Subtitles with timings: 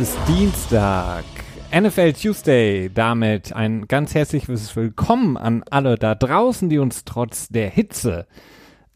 [0.00, 1.24] ist Dienstag.
[1.78, 2.90] NFL Tuesday.
[2.94, 8.26] Damit ein ganz herzliches Willkommen an alle da draußen, die uns trotz der Hitze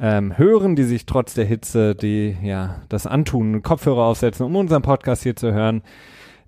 [0.00, 4.80] ähm, hören, die sich trotz der Hitze, die ja das antun, Kopfhörer aufsetzen, um unseren
[4.80, 5.82] Podcast hier zu hören.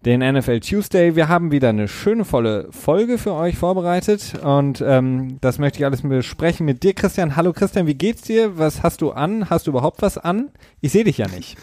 [0.06, 1.16] Den NFL Tuesday.
[1.16, 5.84] Wir haben wieder eine schöne volle Folge für euch vorbereitet und ähm, das möchte ich
[5.84, 7.36] alles besprechen mit dir, Christian.
[7.36, 8.56] Hallo Christian, wie geht's dir?
[8.56, 9.50] Was hast du an?
[9.50, 10.50] Hast du überhaupt was an?
[10.80, 11.58] Ich sehe dich ja nicht.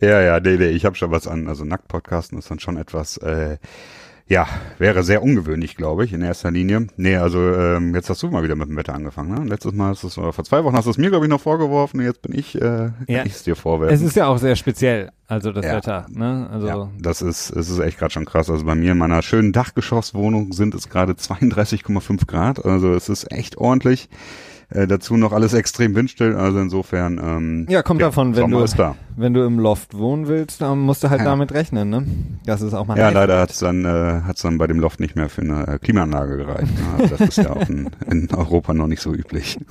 [0.00, 1.48] Ja, ja, nee, nee, ich habe schon was an.
[1.48, 3.58] Also Nacktpodcasten ist dann schon etwas, äh,
[4.28, 4.48] ja,
[4.78, 6.88] wäre sehr ungewöhnlich, glaube ich, in erster Linie.
[6.96, 9.32] Nee, also ähm, jetzt hast du mal wieder mit dem Wetter angefangen.
[9.32, 9.48] Ne?
[9.48, 11.40] Letztes Mal, ist es, oder vor zwei Wochen hast du es mir, glaube ich, noch
[11.40, 12.00] vorgeworfen.
[12.00, 13.24] Jetzt bin ich, äh, ja.
[13.24, 13.94] ich es dir vorwerfen.
[13.94, 15.76] Es ist ja auch sehr speziell, also das ja.
[15.76, 16.06] Wetter.
[16.10, 16.48] Ne?
[16.50, 18.50] Also ja, das ist, es ist echt gerade schon krass.
[18.50, 22.64] Also bei mir in meiner schönen Dachgeschosswohnung sind es gerade 32,5 Grad.
[22.64, 24.08] Also es ist echt ordentlich.
[24.68, 27.18] Äh, dazu noch alles extrem windstill, also insofern.
[27.18, 28.64] Ähm, ja, kommt ja, davon, wenn du,
[29.16, 31.24] wenn du im Loft wohnen willst, dann musst du halt ja.
[31.24, 32.04] damit rechnen, ne?
[32.44, 32.98] Das ist auch mal.
[32.98, 35.68] Ja, leider hat es dann, äh, hat's dann bei dem Loft nicht mehr für eine
[35.68, 36.74] äh, Klimaanlage gereicht.
[36.74, 37.02] Ne?
[37.02, 39.56] Also das ist ja auch in, in Europa noch nicht so üblich.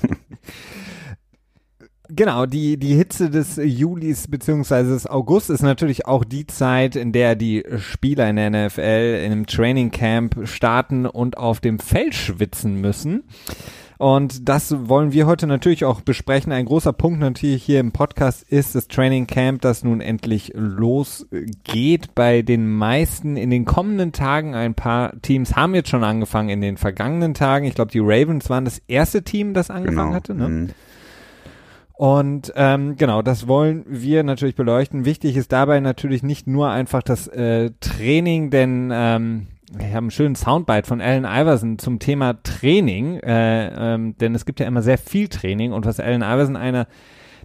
[2.07, 7.11] Genau, die, die Hitze des Julis beziehungsweise des August ist natürlich auch die Zeit, in
[7.11, 12.13] der die Spieler in der NFL in einem Training Camp starten und auf dem Feld
[12.13, 13.23] schwitzen müssen.
[13.97, 16.51] Und das wollen wir heute natürlich auch besprechen.
[16.51, 22.13] Ein großer Punkt natürlich hier im Podcast ist das Training Camp, das nun endlich losgeht.
[22.13, 26.61] Bei den meisten in den kommenden Tagen, ein paar Teams haben jetzt schon angefangen in
[26.61, 27.65] den vergangenen Tagen.
[27.65, 30.13] Ich glaube, die Ravens waren das erste Team, das angefangen genau.
[30.13, 30.35] hatte.
[30.35, 30.47] Ne?
[30.47, 30.69] Mhm.
[31.97, 35.05] Und ähm, genau, das wollen wir natürlich beleuchten.
[35.05, 39.47] Wichtig ist dabei natürlich nicht nur einfach das äh, Training, denn ähm,
[39.79, 44.45] ich habe einen schönen Soundbite von Allen Iverson zum Thema Training, äh, ähm, denn es
[44.45, 46.87] gibt ja immer sehr viel Training und was Allen Iverson einer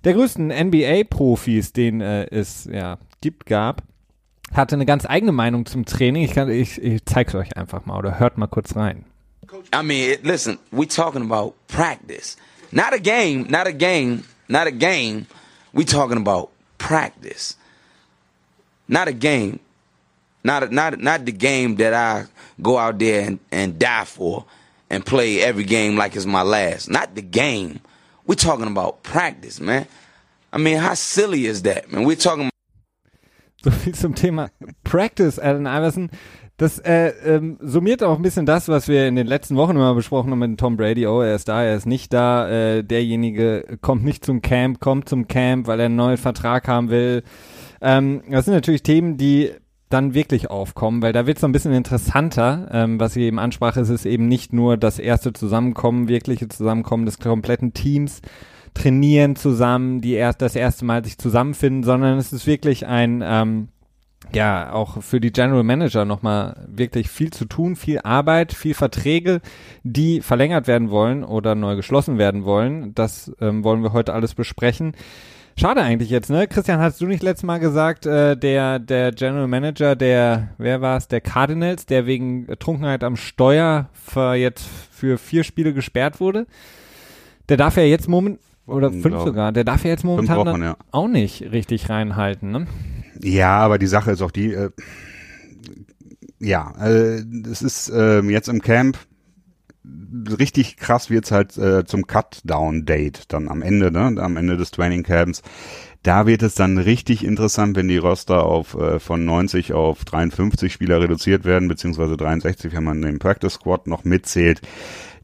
[0.04, 3.82] der größten NBA-Profis, den äh, es ja gibt, gab,
[4.52, 6.24] hatte eine ganz eigene Meinung zum Training.
[6.24, 9.04] Ich, ich, ich zeig's euch einfach mal oder hört mal kurz rein.
[9.74, 12.36] I mean, listen, we talking about practice,
[12.70, 15.26] not a game, not a game, not a game.
[15.72, 17.56] We talking about practice,
[18.88, 19.58] not a game.
[20.42, 22.26] Not not not the game that I
[22.60, 24.44] go out there and, and die for
[24.88, 26.90] and play every game like it's my last.
[26.90, 27.80] Not the game.
[28.26, 29.86] We're talking about practice, man.
[30.52, 32.04] I mean, how silly is that, man?
[32.04, 32.50] We're talking
[33.62, 34.50] so viel zum Thema
[34.84, 36.10] Practice, Allen Iverson.
[36.56, 39.94] Das äh, ähm, summiert auch ein bisschen das, was wir in den letzten Wochen immer
[39.94, 41.06] besprochen haben mit Tom Brady.
[41.06, 42.48] Oh, er ist da, er ist nicht da.
[42.50, 46.90] Äh, derjenige kommt nicht zum Camp, kommt zum Camp, weil er einen neuen Vertrag haben
[46.90, 47.22] will.
[47.80, 49.52] Ähm, das sind natürlich Themen, die
[49.90, 52.68] dann wirklich aufkommen, weil da wird es ein bisschen interessanter.
[52.72, 57.04] Ähm, was ich eben ansprach, ist es eben nicht nur das erste Zusammenkommen, wirkliche Zusammenkommen
[57.04, 58.22] des kompletten Teams,
[58.72, 63.68] trainieren zusammen, die erst das erste Mal sich zusammenfinden, sondern es ist wirklich ein ähm,
[64.32, 69.40] ja, auch für die General Manager nochmal wirklich viel zu tun, viel Arbeit, viel Verträge,
[69.82, 72.94] die verlängert werden wollen oder neu geschlossen werden wollen.
[72.94, 74.94] Das ähm, wollen wir heute alles besprechen.
[75.56, 76.46] Schade eigentlich jetzt, ne?
[76.46, 80.96] Christian, hast du nicht letztes Mal gesagt, äh, der, der General Manager der, wer war
[80.96, 86.46] es, der Cardinals, der wegen Trunkenheit am Steuer für jetzt für vier Spiele gesperrt wurde?
[87.48, 89.24] Der darf ja jetzt moment oder fünf Glaube.
[89.24, 90.76] sogar, der darf ja jetzt momentan Wochen, ja.
[90.92, 92.66] auch nicht richtig reinhalten, ne?
[93.22, 94.70] Ja, aber die Sache ist auch die, äh,
[96.38, 98.98] ja, äh, es ist äh, jetzt im Camp
[99.84, 105.02] richtig krass wird's halt äh, zum Cut-Down-Date dann am Ende, ne, am Ende des Training
[105.02, 105.42] Camps.
[106.02, 110.72] Da wird es dann richtig interessant, wenn die Roster auf äh, von 90 auf 53
[110.72, 114.62] Spieler reduziert werden, beziehungsweise 63, wenn man den Practice Squad noch mitzählt.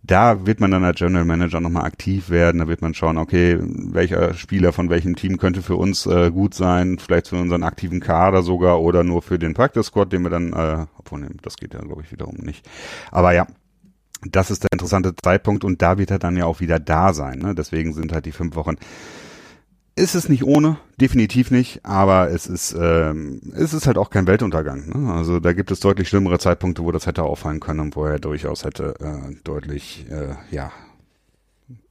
[0.03, 2.59] Da wird man dann als General Manager nochmal aktiv werden.
[2.59, 6.55] Da wird man schauen, okay, welcher Spieler von welchem Team könnte für uns äh, gut
[6.55, 10.31] sein, vielleicht für unseren aktiven Kader sogar oder nur für den Practice Squad, den wir
[10.31, 12.69] dann, äh, obwohl, das geht ja, glaube ich, wiederum nicht.
[13.11, 13.47] Aber ja,
[14.23, 17.39] das ist der interessante Zeitpunkt und da wird er dann ja auch wieder da sein.
[17.39, 17.55] Ne?
[17.55, 18.77] Deswegen sind halt die fünf Wochen.
[19.99, 24.27] Ist es nicht ohne, definitiv nicht, aber es ist, ähm, es ist halt auch kein
[24.27, 24.91] Weltuntergang.
[24.91, 25.13] Ne?
[25.13, 28.19] Also da gibt es deutlich schlimmere Zeitpunkte, wo das hätte auffallen können und wo er
[28.19, 30.71] durchaus hätte äh, deutlich, äh, ja,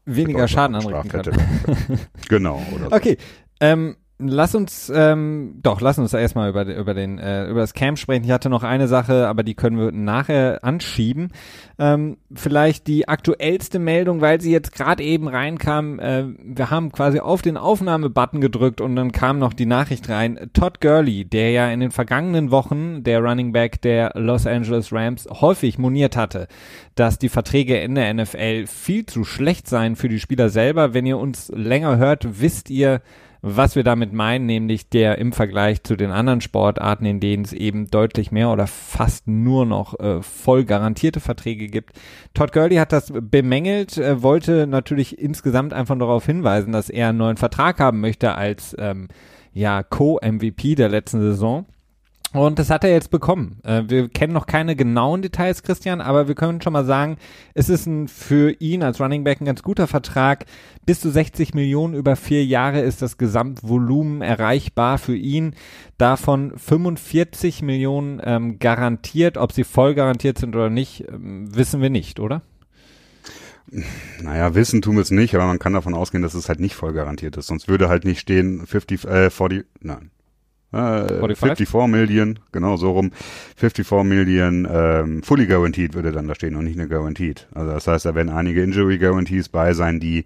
[0.06, 1.40] weniger Schaden anrichten können.
[2.30, 2.62] genau.
[2.76, 2.96] Oder so.
[2.96, 3.18] Okay,
[3.60, 8.00] ähm, Lass uns, ähm, doch, lass uns erstmal über, über, den, äh, über das Camp
[8.00, 8.24] sprechen.
[8.24, 11.34] Ich hatte noch eine Sache, aber die können wir nachher anschieben.
[11.78, 16.00] Ähm, vielleicht die aktuellste Meldung, weil sie jetzt gerade eben reinkam.
[16.00, 20.50] Äh, wir haben quasi auf den Aufnahmebutton gedrückt und dann kam noch die Nachricht rein.
[20.54, 25.28] Todd Gurley, der ja in den vergangenen Wochen der Running Back der Los Angeles Rams
[25.30, 26.48] häufig moniert hatte,
[26.96, 30.94] dass die Verträge in der NFL viel zu schlecht seien für die Spieler selber.
[30.94, 33.02] Wenn ihr uns länger hört, wisst ihr,
[33.48, 37.54] was wir damit meinen, nämlich der im Vergleich zu den anderen Sportarten, in denen es
[37.54, 41.92] eben deutlich mehr oder fast nur noch äh, voll garantierte Verträge gibt.
[42.34, 47.20] Todd Gurley hat das bemängelt, äh, wollte natürlich insgesamt einfach darauf hinweisen, dass er einen
[47.20, 49.10] neuen Vertrag haben möchte als ähm,
[49.54, 51.68] ja Co-MVP der letzten Saison.
[52.36, 53.60] Und das hat er jetzt bekommen.
[53.64, 57.16] Äh, wir kennen noch keine genauen Details, Christian, aber wir können schon mal sagen,
[57.54, 60.46] es ist ein, für ihn als Running Back ein ganz guter Vertrag.
[60.86, 65.56] Bis zu 60 Millionen über vier Jahre ist das Gesamtvolumen erreichbar für ihn.
[65.98, 69.38] Davon 45 Millionen ähm, garantiert.
[69.38, 72.42] Ob sie voll garantiert sind oder nicht, ähm, wissen wir nicht, oder?
[74.22, 76.76] Naja, wissen tun wir es nicht, aber man kann davon ausgehen, dass es halt nicht
[76.76, 77.48] voll garantiert ist.
[77.48, 80.12] Sonst würde halt nicht stehen 50, äh, 40, nein,
[80.76, 83.12] 54 äh, Million, genau so rum.
[83.56, 87.48] 54 Million ähm, fully guaranteed würde dann da stehen und nicht eine guaranteed.
[87.54, 90.26] Also das heißt, da werden einige Injury Guarantees bei sein, die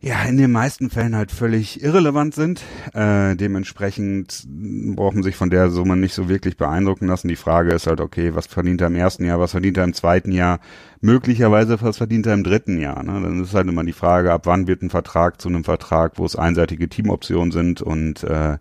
[0.00, 2.62] ja in den meisten Fällen halt völlig irrelevant sind.
[2.94, 4.46] Äh, dementsprechend
[4.94, 7.28] braucht man sich von der Summe nicht so wirklich beeindrucken lassen.
[7.28, 9.94] Die Frage ist halt, okay, was verdient er im ersten Jahr, was verdient er im
[9.94, 10.60] zweiten Jahr,
[11.00, 13.02] möglicherweise was verdient er im dritten Jahr.
[13.02, 13.20] Ne?
[13.20, 16.24] Dann ist halt immer die Frage, ab wann wird ein Vertrag zu einem Vertrag, wo
[16.24, 18.58] es einseitige Teamoptionen sind und äh,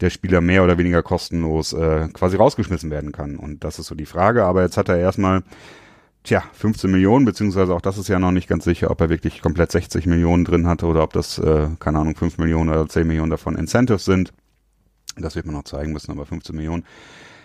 [0.00, 3.36] der Spieler mehr oder weniger kostenlos äh, quasi rausgeschmissen werden kann.
[3.36, 4.44] Und das ist so die Frage.
[4.44, 5.42] Aber jetzt hat er erstmal,
[6.24, 9.42] tja, 15 Millionen, beziehungsweise auch das ist ja noch nicht ganz sicher, ob er wirklich
[9.42, 13.06] komplett 60 Millionen drin hatte oder ob das, äh, keine Ahnung, 5 Millionen oder 10
[13.06, 14.32] Millionen davon Incentives sind.
[15.16, 16.84] Das wird man noch zeigen müssen, aber 15 Millionen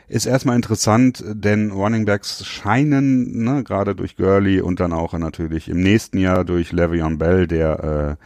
[0.08, 5.68] ist erstmal interessant, denn Running Backs scheinen, ne, gerade durch Gurley und dann auch natürlich
[5.68, 8.26] im nächsten Jahr durch Le'Veon Bell, der äh,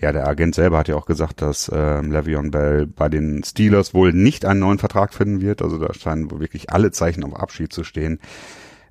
[0.00, 3.94] ja, der Agent selber hat ja auch gesagt, dass äh, Le'Veon Bell bei den Steelers
[3.94, 5.60] wohl nicht einen neuen Vertrag finden wird.
[5.60, 8.20] Also da scheinen wohl wirklich alle Zeichen auf Abschied zu stehen.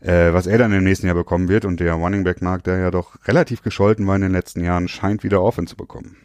[0.01, 2.77] Äh, was er dann im nächsten Jahr bekommen wird und der Running Back Markt, der
[2.77, 6.17] ja doch relativ gescholten war in den letzten Jahren, scheint wieder Offense zu bekommen.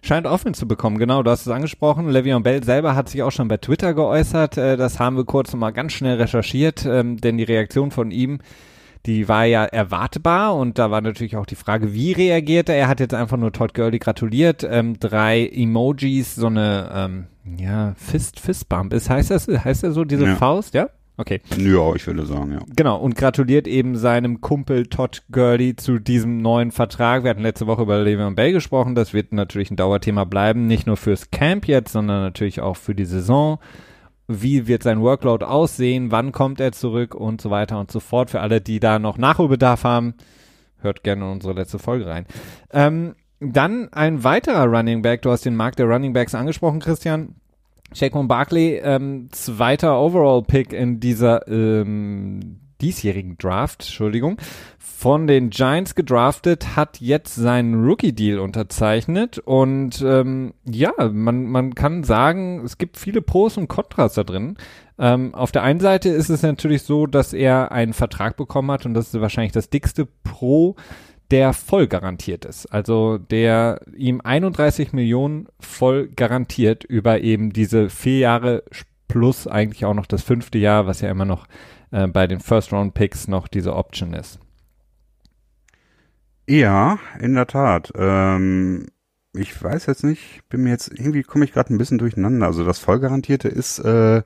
[0.00, 2.08] Scheint Offense zu bekommen, genau, du hast es angesprochen.
[2.08, 4.56] Le'Veon Bell selber hat sich auch schon bei Twitter geäußert.
[4.56, 8.38] Äh, das haben wir kurz nochmal ganz schnell recherchiert, ähm, denn die Reaktion von ihm
[9.06, 12.76] die war ja erwartbar und da war natürlich auch die Frage, wie reagiert er?
[12.76, 17.26] Er hat jetzt einfach nur Todd Gurley gratuliert, ähm, drei Emojis, so eine ähm,
[17.58, 20.36] ja Fist Fistbump ist heißt das heißt er so diese ja.
[20.36, 20.90] Faust, ja?
[21.20, 21.42] Okay.
[21.58, 22.60] Ja, ich würde sagen, ja.
[22.74, 27.24] Genau, und gratuliert eben seinem Kumpel Todd Gurley zu diesem neuen Vertrag.
[27.24, 28.94] Wir hatten letzte Woche über Le'Veon Bell gesprochen.
[28.94, 32.94] Das wird natürlich ein Dauerthema bleiben, nicht nur fürs Camp jetzt, sondern natürlich auch für
[32.94, 33.58] die Saison
[34.30, 38.30] wie wird sein Workload aussehen, wann kommt er zurück und so weiter und so fort.
[38.30, 40.14] Für alle, die da noch Nachholbedarf haben,
[40.78, 42.26] hört gerne in unsere letzte Folge rein.
[42.72, 47.34] Ähm, dann ein weiterer Running Back, du hast den Markt der Running Backs angesprochen, Christian.
[47.92, 54.36] Shaquan Barkley, ähm, zweiter Overall-Pick in dieser ähm, diesjährigen Draft, Entschuldigung,
[55.00, 62.04] von den Giants gedraftet, hat jetzt seinen Rookie-Deal unterzeichnet und ähm, ja, man, man kann
[62.04, 64.58] sagen, es gibt viele Pros und Kontras da drin.
[64.98, 68.84] Ähm, auf der einen Seite ist es natürlich so, dass er einen Vertrag bekommen hat
[68.84, 70.76] und das ist wahrscheinlich das dickste Pro,
[71.30, 72.66] der voll garantiert ist.
[72.66, 78.64] Also der ihm 31 Millionen voll garantiert über eben diese vier Jahre
[79.08, 81.46] plus eigentlich auch noch das fünfte Jahr, was ja immer noch
[81.90, 84.38] äh, bei den First-Round-Picks noch diese Option ist.
[86.50, 87.92] Ja, in der Tat.
[87.94, 88.88] Ähm,
[89.32, 92.46] ich weiß jetzt nicht, bin mir jetzt, irgendwie komme ich gerade ein bisschen durcheinander.
[92.46, 94.24] Also das Vollgarantierte ist äh,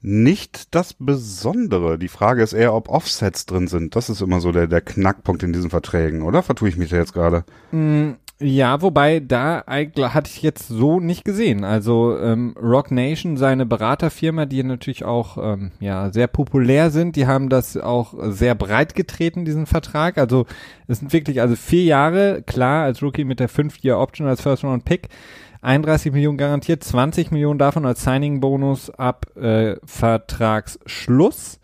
[0.00, 1.98] nicht das Besondere.
[1.98, 3.94] Die Frage ist eher, ob Offsets drin sind.
[3.94, 6.42] Das ist immer so der, der Knackpunkt in diesen Verträgen, oder?
[6.42, 7.44] Vertue ich mich da jetzt gerade?
[7.72, 11.64] Mm, ja, wobei da hatte ich jetzt so nicht gesehen.
[11.64, 17.26] Also ähm, Rock Nation, seine Beraterfirma, die natürlich auch ähm, ja sehr populär sind, die
[17.26, 20.18] haben das auch sehr breit getreten, diesen Vertrag.
[20.18, 20.46] Also
[20.88, 25.08] es sind wirklich also vier Jahre, klar, als Rookie mit der Fünf-Year-Option als First-Round-Pick.
[25.62, 31.60] 31 Millionen garantiert, 20 Millionen davon als Signing-Bonus ab äh, Vertragsschluss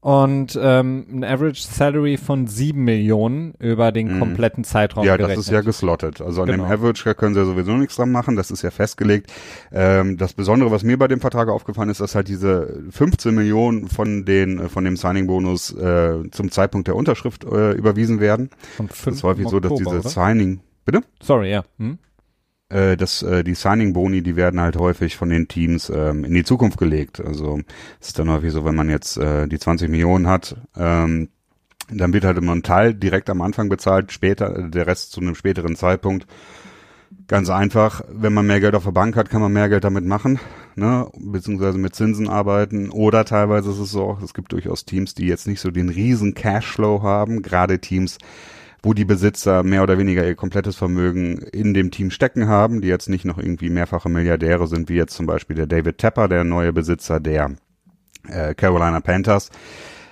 [0.00, 4.18] und ähm, ein Average Salary von sieben Millionen über den mhm.
[4.18, 5.38] kompletten Zeitraum Ja, gerechnet.
[5.38, 6.22] das ist ja geslottet.
[6.22, 6.64] Also an genau.
[6.64, 9.30] dem Average können sie ja sowieso nichts dran machen, das ist ja festgelegt.
[9.72, 13.88] Ähm, das Besondere, was mir bei dem Vertrag aufgefallen ist, dass halt diese 15 Millionen
[13.88, 18.48] von den äh, von dem Signing-Bonus äh, zum Zeitpunkt der Unterschrift äh, überwiesen werden.
[18.78, 20.08] Das ist häufig so, dass diese oder?
[20.08, 20.60] Signing...
[20.86, 21.02] Bitte?
[21.22, 21.62] Sorry, ja.
[21.78, 21.98] Hm?
[22.70, 26.78] Äh, äh, die Signing-Boni, die werden halt häufig von den Teams ähm, in die Zukunft
[26.78, 27.20] gelegt.
[27.20, 27.60] Also
[28.00, 31.28] es ist dann häufig so, wenn man jetzt äh, die 20 Millionen hat, ähm,
[31.92, 35.20] dann wird halt immer ein Teil direkt am Anfang bezahlt, später äh, der Rest zu
[35.20, 36.26] einem späteren Zeitpunkt.
[37.26, 40.04] Ganz einfach, wenn man mehr Geld auf der Bank hat, kann man mehr Geld damit
[40.04, 40.38] machen,
[40.76, 41.08] ne?
[41.16, 42.90] beziehungsweise mit Zinsen arbeiten.
[42.90, 46.34] Oder teilweise ist es so, es gibt durchaus Teams, die jetzt nicht so den riesen
[46.34, 48.18] Cashflow haben, gerade Teams,
[48.82, 52.88] wo die Besitzer mehr oder weniger ihr komplettes Vermögen in dem Team stecken haben, die
[52.88, 56.44] jetzt nicht noch irgendwie mehrfache Milliardäre sind, wie jetzt zum Beispiel der David Tepper, der
[56.44, 57.52] neue Besitzer der
[58.28, 59.50] äh, Carolina Panthers.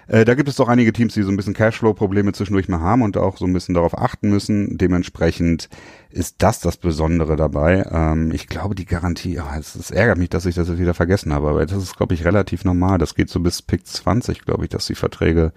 [0.08, 3.02] Äh, da gibt es doch einige Teams, die so ein bisschen Cashflow-Probleme zwischendurch mal haben
[3.02, 4.78] und auch so ein bisschen darauf achten müssen.
[4.78, 5.68] Dementsprechend
[6.10, 7.86] ist das das Besondere dabei.
[7.90, 11.32] Ähm, ich glaube, die Garantie, oh, es, ärgert mich, dass ich das jetzt wieder vergessen
[11.32, 12.96] habe, aber das ist, glaube ich, relativ normal.
[12.96, 15.52] Das geht so bis Pick 20, glaube ich, dass die Verträge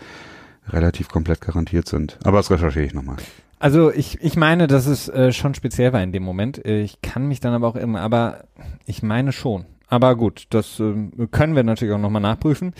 [0.69, 2.17] relativ komplett garantiert sind.
[2.23, 3.17] Aber das recherchiere ich nochmal.
[3.59, 6.57] Also ich, ich meine, dass es äh, schon speziell war in dem Moment.
[6.65, 8.45] Ich kann mich dann aber auch immer, aber
[8.85, 9.65] ich meine schon.
[9.91, 12.73] Aber gut, das äh, können wir natürlich auch nochmal nachprüfen.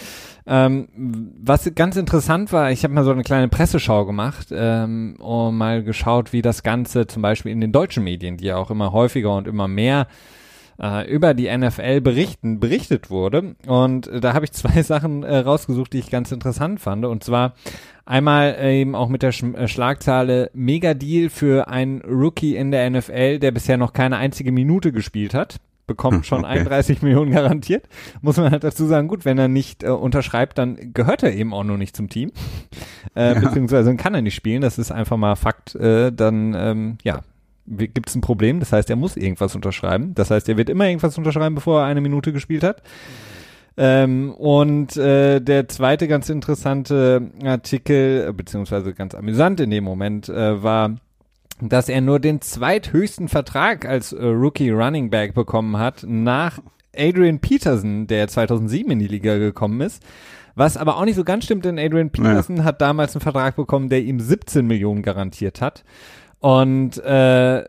[0.48, 0.88] Ähm,
[1.44, 5.84] was ganz interessant war, ich habe mal so eine kleine Presseschau gemacht ähm, und mal
[5.84, 9.36] geschaut, wie das Ganze zum Beispiel in den deutschen Medien, die ja auch immer häufiger
[9.36, 10.08] und immer mehr
[10.82, 13.56] äh, über die NFL berichten, berichtet wurde.
[13.68, 17.06] Und äh, da habe ich zwei Sachen äh, rausgesucht, die ich ganz interessant fand.
[17.06, 17.54] Und zwar
[18.06, 22.90] einmal äh, eben auch mit der Sch äh, Schlagzeile Mega-Deal für einen Rookie in der
[22.90, 25.58] NFL, der bisher noch keine einzige Minute gespielt hat
[25.88, 26.60] bekommt schon okay.
[26.60, 27.88] 31 Millionen garantiert.
[28.22, 31.54] Muss man halt dazu sagen, gut, wenn er nicht äh, unterschreibt, dann gehört er eben
[31.54, 32.32] auch nur nicht zum Team.
[33.14, 33.40] Äh, ja.
[33.40, 35.76] Beziehungsweise kann er nicht spielen, das ist einfach mal Fakt.
[35.76, 37.22] Äh, dann, ähm, ja,
[37.66, 38.60] gibt es ein Problem.
[38.60, 40.14] Das heißt, er muss irgendwas unterschreiben.
[40.16, 42.82] Das heißt, er wird immer irgendwas unterschreiben, bevor er eine Minute gespielt hat.
[43.78, 50.62] Ähm, und äh, der zweite ganz interessante Artikel, beziehungsweise ganz amüsant in dem Moment, äh,
[50.62, 50.96] war,
[51.62, 56.60] dass er nur den zweithöchsten Vertrag als äh, Rookie Running Back bekommen hat nach
[56.96, 60.04] Adrian Peterson, der 2007 in die Liga gekommen ist.
[60.56, 62.66] Was aber auch nicht so ganz stimmt, denn Adrian Peterson naja.
[62.66, 65.86] hat damals einen Vertrag bekommen, der ihm 17 Millionen garantiert hat.
[66.42, 67.64] Und äh,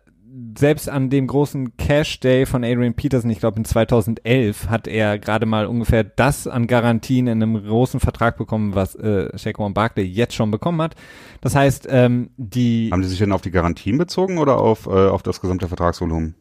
[0.59, 5.19] selbst an dem großen Cash Day von Adrian Peterson, ich glaube in 2011, hat er
[5.19, 10.05] gerade mal ungefähr das an Garantien in einem großen Vertrag bekommen, was äh, Shaquan Barkley
[10.05, 10.95] jetzt schon bekommen hat.
[11.43, 14.91] Das heißt, ähm, die haben die sich denn auf die Garantien bezogen oder auf äh,
[15.09, 16.35] auf das gesamte Vertragsvolumen?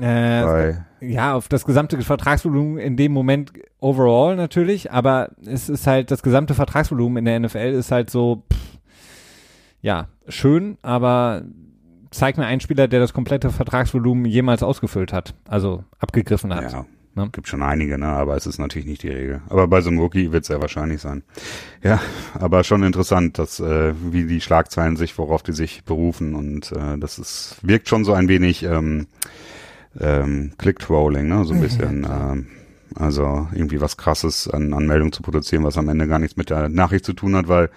[0.00, 6.10] Äh, ja, auf das gesamte Vertragsvolumen in dem Moment overall natürlich, aber es ist halt
[6.10, 8.78] das gesamte Vertragsvolumen in der NFL ist halt so, pff,
[9.80, 11.44] ja, schön, aber
[12.10, 16.72] zeig mir einen Spieler, der das komplette Vertragsvolumen jemals ausgefüllt hat, also abgegriffen hat.
[16.72, 16.86] Ja.
[17.14, 17.30] Ne?
[17.32, 18.08] Gibt schon einige, ne?
[18.08, 19.40] aber es ist natürlich nicht die Regel.
[19.48, 21.22] Aber bei so einem Rookie wird es sehr wahrscheinlich sein.
[21.82, 21.98] Ja,
[22.34, 26.98] aber schon interessant, dass äh, wie die Schlagzeilen sich, worauf die sich berufen und äh,
[26.98, 29.06] das ist wirkt schon so ein wenig ähm,
[29.98, 31.44] ähm, Click-Trolling, ne?
[31.46, 32.02] so ein bisschen.
[32.02, 32.48] Ja, ähm,
[32.94, 36.50] also irgendwie was Krasses an, an Meldungen zu produzieren, was am Ende gar nichts mit
[36.50, 37.70] der Nachricht zu tun hat, weil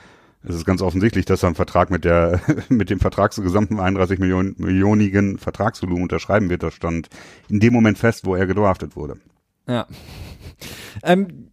[0.43, 3.79] es ist ganz offensichtlich, dass er einen Vertrag mit der, mit dem Vertrag zu gesamten
[3.79, 6.63] 31 Millionen, Millionigen Vertragsvolumen unterschreiben wird.
[6.63, 7.09] Das stand
[7.49, 9.17] in dem Moment fest, wo er gedraftet wurde.
[9.67, 9.85] Ja.
[11.03, 11.49] Ähm,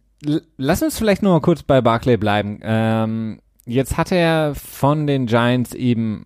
[0.57, 2.59] lass uns vielleicht nur mal kurz bei Barclay bleiben.
[2.63, 6.23] Ähm, jetzt hat er von den Giants eben,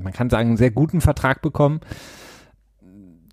[0.00, 1.80] man kann sagen, einen sehr guten Vertrag bekommen.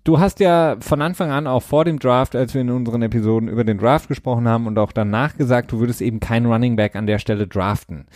[0.04, 3.48] Du hast ja von Anfang an auch vor dem Draft, als wir in unseren Episoden
[3.48, 6.96] über den Draft gesprochen haben und auch danach gesagt, du würdest eben keinen Running Back
[6.96, 8.06] an der Stelle draften.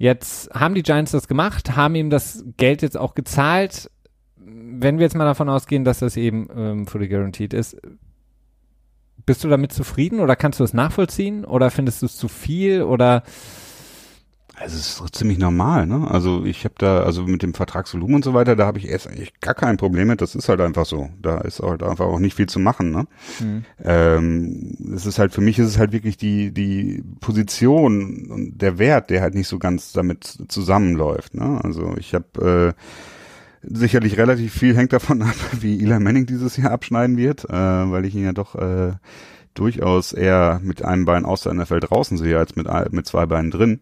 [0.00, 3.90] Jetzt haben die Giants das gemacht, haben ihm das Geld jetzt auch gezahlt.
[4.34, 7.76] Wenn wir jetzt mal davon ausgehen, dass das eben ähm, fully guaranteed ist,
[9.26, 12.80] bist du damit zufrieden oder kannst du es nachvollziehen oder findest du es zu viel
[12.80, 13.24] oder
[14.60, 16.06] also es ist ziemlich normal, ne?
[16.10, 19.08] Also ich habe da, also mit dem Vertragsvolumen und so weiter, da habe ich erst
[19.08, 20.20] eigentlich gar kein Problem mit.
[20.20, 21.08] Das ist halt einfach so.
[21.20, 23.06] Da ist halt einfach auch nicht viel zu machen, ne?
[23.40, 23.64] Mhm.
[23.82, 28.78] Ähm, es ist halt für mich ist es halt wirklich die die Position und der
[28.78, 31.58] Wert, der halt nicht so ganz damit zusammenläuft, ne?
[31.64, 32.82] Also ich habe äh,
[33.62, 38.04] sicherlich relativ viel hängt davon ab, wie Eli Manning dieses Jahr abschneiden wird, äh, weil
[38.04, 38.92] ich ihn ja doch äh,
[39.54, 43.50] durchaus eher mit einem Bein aus der NFL draußen sehe als mit mit zwei Beinen
[43.50, 43.80] drin.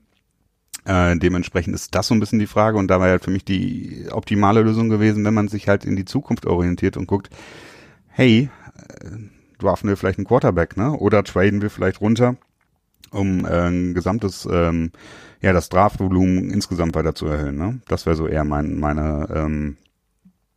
[0.84, 3.44] Äh, dementsprechend ist das so ein bisschen die Frage und da war halt für mich
[3.44, 7.30] die optimale Lösung gewesen, wenn man sich halt in die Zukunft orientiert und guckt,
[8.08, 9.10] hey, äh,
[9.58, 10.92] draften wir vielleicht einen Quarterback, ne?
[10.92, 12.36] Oder traden wir vielleicht runter,
[13.10, 14.92] um äh, ein gesamtes, ähm,
[15.40, 17.80] ja, das Draftvolumen insgesamt weiter zu erhöhen, ne?
[17.88, 19.76] Das wäre so eher mein, meine, ähm,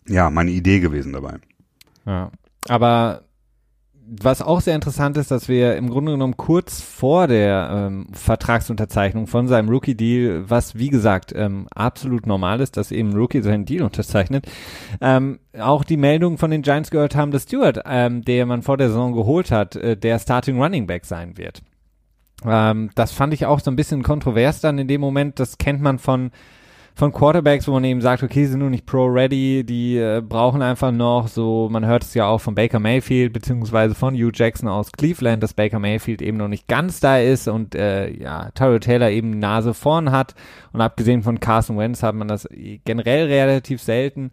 [0.07, 1.39] ja, meine Idee gewesen dabei.
[2.05, 2.31] Ja.
[2.67, 3.23] Aber
[4.13, 9.25] was auch sehr interessant ist, dass wir im Grunde genommen kurz vor der ähm, Vertragsunterzeichnung
[9.25, 13.83] von seinem Rookie-Deal, was wie gesagt ähm, absolut normal ist, dass eben Rookie seinen Deal
[13.83, 14.47] unterzeichnet,
[14.99, 18.75] ähm, auch die Meldung von den Giants gehört haben, dass Stewart, ähm, der man vor
[18.75, 21.61] der Saison geholt hat, äh, der Starting Running Back sein wird.
[22.45, 25.39] Ähm, das fand ich auch so ein bisschen kontrovers dann in dem Moment.
[25.39, 26.31] Das kennt man von
[26.95, 30.61] von Quarterbacks, wo man eben sagt, okay, sie sind nur nicht pro-ready, die äh, brauchen
[30.61, 31.27] einfach noch.
[31.27, 35.41] So, man hört es ja auch von Baker Mayfield, beziehungsweise von Hugh Jackson aus Cleveland,
[35.41, 39.39] dass Baker Mayfield eben noch nicht ganz da ist und äh, ja, Tyrell Taylor eben
[39.39, 40.35] Nase vorn hat.
[40.73, 42.47] Und abgesehen von Carson Wentz hat man das
[42.85, 44.31] generell relativ selten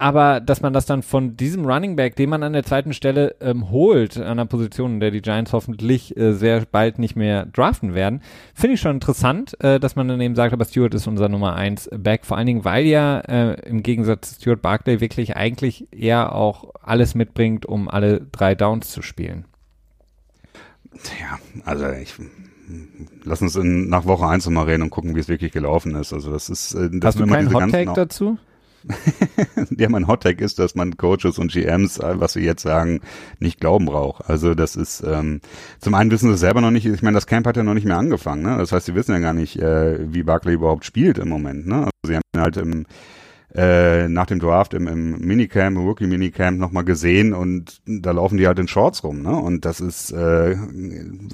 [0.00, 3.36] aber dass man das dann von diesem Running Back, den man an der zweiten Stelle
[3.40, 7.44] ähm, holt, an einer Position, in der die Giants hoffentlich äh, sehr bald nicht mehr
[7.44, 8.22] draften werden,
[8.54, 11.54] finde ich schon interessant, äh, dass man dann eben sagt, aber Stewart ist unser Nummer
[11.54, 15.86] 1 Back, vor allen Dingen, weil ja äh, im Gegensatz zu Stuart Barkley wirklich eigentlich
[15.92, 19.44] eher auch alles mitbringt, um alle drei Downs zu spielen.
[21.20, 22.14] Ja, also ich
[23.24, 26.14] lass uns in, nach Woche 1 nochmal reden und gucken, wie es wirklich gelaufen ist.
[26.14, 28.38] Also das ist äh, das Hast du keinen Hot Take dazu?
[29.76, 33.00] ja, mein Hottag ist, dass man Coaches und GMs, äh, was sie jetzt sagen,
[33.38, 34.28] nicht glauben braucht.
[34.28, 35.40] Also das ist, ähm,
[35.80, 37.86] zum einen wissen sie selber noch nicht, ich meine, das Camp hat ja noch nicht
[37.86, 38.56] mehr angefangen, ne?
[38.58, 41.76] Das heißt, sie wissen ja gar nicht, äh, wie Barkley überhaupt spielt im Moment, ne?
[41.76, 42.86] Also sie haben halt im
[43.54, 48.46] äh, nach dem Draft im, im Minicamp, im Rookie-Minicamp nochmal gesehen und da laufen die
[48.46, 49.34] halt in Shorts rum, ne?
[49.34, 50.56] Und das ist äh,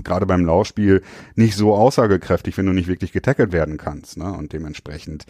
[0.02, 1.02] gerade beim Laufspiel
[1.34, 4.32] nicht so aussagekräftig, wenn du nicht wirklich getackelt werden kannst, ne?
[4.32, 5.26] Und dementsprechend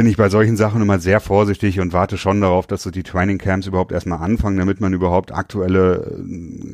[0.00, 3.02] bin ich bei solchen Sachen immer sehr vorsichtig und warte schon darauf, dass so die
[3.02, 6.16] Training Camps überhaupt erstmal anfangen, damit man überhaupt aktuelle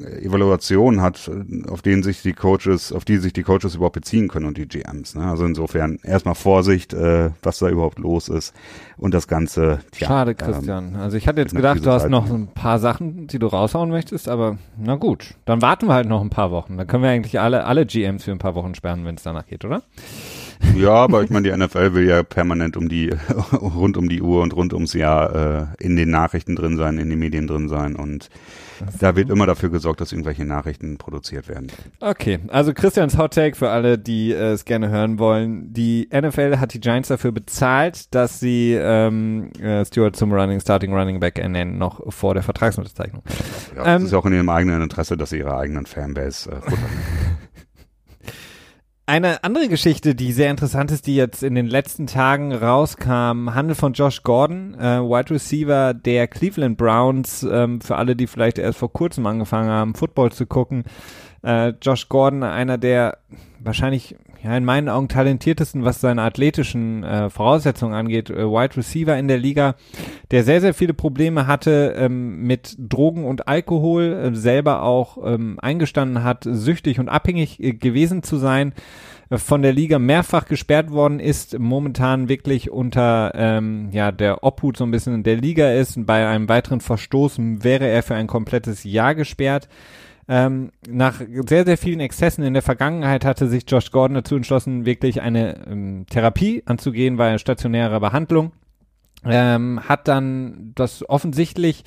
[0.06, 3.96] äh, Evaluationen hat, äh, auf denen sich die Coaches, auf die sich die Coaches überhaupt
[3.96, 5.16] beziehen können und die GMs.
[5.16, 5.24] Ne?
[5.24, 8.54] Also insofern erstmal Vorsicht, äh, was da überhaupt los ist
[8.96, 9.80] und das Ganze.
[9.90, 10.94] Tja, Schade, ähm, Christian.
[10.94, 13.48] Ähm, also ich hatte jetzt gedacht, du hast Zeit noch ein paar Sachen, die du
[13.48, 16.76] raushauen möchtest, aber na gut, dann warten wir halt noch ein paar Wochen.
[16.76, 19.46] Dann können wir eigentlich alle, alle GMs für ein paar Wochen sperren, wenn es danach
[19.46, 19.82] geht, oder?
[20.76, 23.10] Ja, aber ich meine, die NFL will ja permanent um die,
[23.52, 27.10] rund um die Uhr und rund ums Jahr äh, in den Nachrichten drin sein, in
[27.10, 28.28] den Medien drin sein und
[29.00, 31.68] da wird immer dafür gesorgt, dass irgendwelche Nachrichten produziert werden.
[32.00, 35.72] Okay, also Christians Hot Take für alle, die äh, es gerne hören wollen.
[35.72, 40.92] Die NFL hat die Giants dafür bezahlt, dass sie ähm, äh, Stewart zum Running Starting
[40.92, 43.22] Running Back ernennen, noch vor der Vertragsunterzeichnung.
[43.74, 46.60] Ja, ähm, das ist auch in ihrem eigenen Interesse, dass sie ihre eigenen Fanbase äh.
[49.08, 53.78] Eine andere Geschichte, die sehr interessant ist, die jetzt in den letzten Tagen rauskam, handelt
[53.78, 57.46] von Josh Gordon, äh, Wide Receiver der Cleveland Browns.
[57.48, 60.82] Ähm, für alle, die vielleicht erst vor kurzem angefangen haben, Football zu gucken.
[61.44, 63.18] Äh, Josh Gordon, einer der
[63.60, 69.16] wahrscheinlich ja in meinen Augen talentiertesten, was seine athletischen äh, Voraussetzungen angeht, äh, Wide Receiver
[69.18, 69.74] in der Liga,
[70.30, 75.58] der sehr, sehr viele Probleme hatte ähm, mit Drogen und Alkohol, äh, selber auch ähm,
[75.60, 78.72] eingestanden hat, süchtig und abhängig äh, gewesen zu sein,
[79.30, 84.76] äh, von der Liga mehrfach gesperrt worden ist, momentan wirklich unter ähm, ja der Obhut
[84.76, 86.06] so ein bisschen in der Liga ist.
[86.06, 89.68] Bei einem weiteren Verstoß wäre er für ein komplettes Jahr gesperrt.
[90.28, 94.84] Ähm, nach sehr, sehr vielen Exzessen in der Vergangenheit hatte sich Josh Gordon dazu entschlossen,
[94.84, 98.52] wirklich eine ähm, Therapie anzugehen, bei stationärer Behandlung.
[99.24, 101.84] Ähm, hat dann das offensichtlich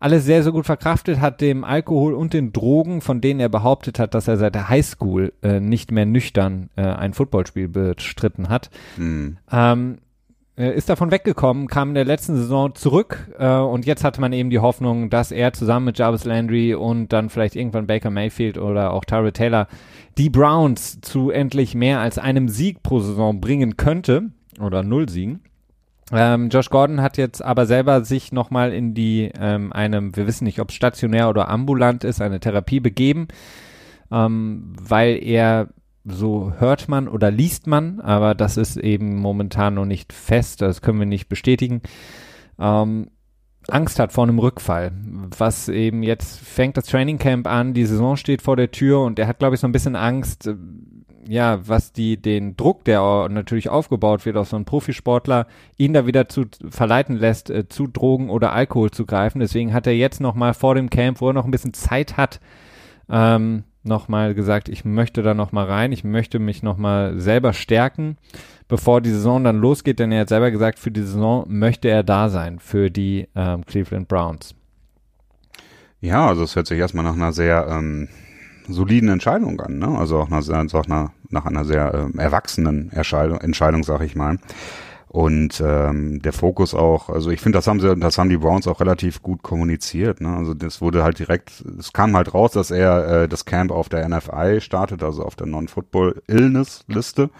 [0.00, 3.98] alles sehr, sehr gut verkraftet, hat dem Alkohol und den Drogen, von denen er behauptet
[3.98, 8.70] hat, dass er seit der Highschool äh, nicht mehr nüchtern äh, ein Footballspiel bestritten hat,
[8.96, 9.36] mhm.
[9.52, 10.09] ähm, äh,
[10.68, 14.50] ist davon weggekommen, kam in der letzten Saison zurück äh, und jetzt hatte man eben
[14.50, 18.92] die Hoffnung, dass er zusammen mit Jarvis Landry und dann vielleicht irgendwann Baker Mayfield oder
[18.92, 19.68] auch Tyrell Taylor
[20.18, 25.40] die Browns zu endlich mehr als einem Sieg pro Saison bringen könnte oder null Siegen.
[26.12, 30.44] Ähm, Josh Gordon hat jetzt aber selber sich nochmal in die ähm, einem, wir wissen
[30.44, 33.28] nicht, ob stationär oder ambulant ist, eine Therapie begeben,
[34.10, 35.68] ähm, weil er
[36.04, 40.80] so hört man oder liest man, aber das ist eben momentan noch nicht fest, das
[40.82, 41.82] können wir nicht bestätigen.
[42.58, 43.10] Ähm,
[43.68, 44.92] Angst hat vor einem Rückfall,
[45.36, 49.18] was eben jetzt fängt das Training Camp an, die Saison steht vor der Tür und
[49.18, 50.56] er hat, glaube ich, so ein bisschen Angst, äh,
[51.28, 56.06] ja, was die, den Druck, der natürlich aufgebaut wird auf so einen Profisportler, ihn da
[56.06, 59.40] wieder zu verleiten lässt, äh, zu Drogen oder Alkohol zu greifen.
[59.40, 62.40] Deswegen hat er jetzt nochmal vor dem Camp, wo er noch ein bisschen Zeit hat,
[63.10, 68.16] ähm, nochmal gesagt, ich möchte da nochmal rein, ich möchte mich nochmal selber stärken,
[68.68, 72.02] bevor die Saison dann losgeht, denn er hat selber gesagt, für die Saison möchte er
[72.02, 74.54] da sein, für die ähm, Cleveland Browns.
[76.00, 78.08] Ja, also es hört sich erstmal nach einer sehr ähm,
[78.68, 79.88] soliden Entscheidung an, ne?
[79.98, 84.38] also auch nach, also auch nach, einer sehr ähm, erwachsenen Entscheidung sag ich mal.
[85.12, 88.68] Und ähm, der Fokus auch, also ich finde, das haben sie, das haben die Browns
[88.68, 90.20] auch relativ gut kommuniziert.
[90.20, 90.28] Ne?
[90.28, 93.88] Also das wurde halt direkt, es kam halt raus, dass er äh, das Camp auf
[93.88, 97.30] der NFI startet, also auf der Non-Football-Illness-Liste.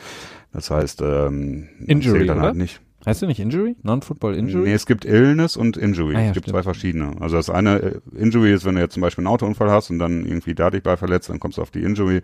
[0.52, 2.80] Das heißt, ähm, Injury, dann halt nicht.
[3.06, 3.76] Heißt du nicht Injury?
[3.84, 4.64] Non-Football Injury?
[4.64, 6.16] Nee, es gibt Illness und Injury.
[6.16, 6.56] Ah, ja, es gibt stimmt.
[6.56, 7.12] zwei verschiedene.
[7.20, 10.00] Also das eine äh, Injury ist, wenn du jetzt zum Beispiel einen Autounfall hast und
[10.00, 12.22] dann irgendwie dadurch bei verletzt, dann kommst du auf die Injury.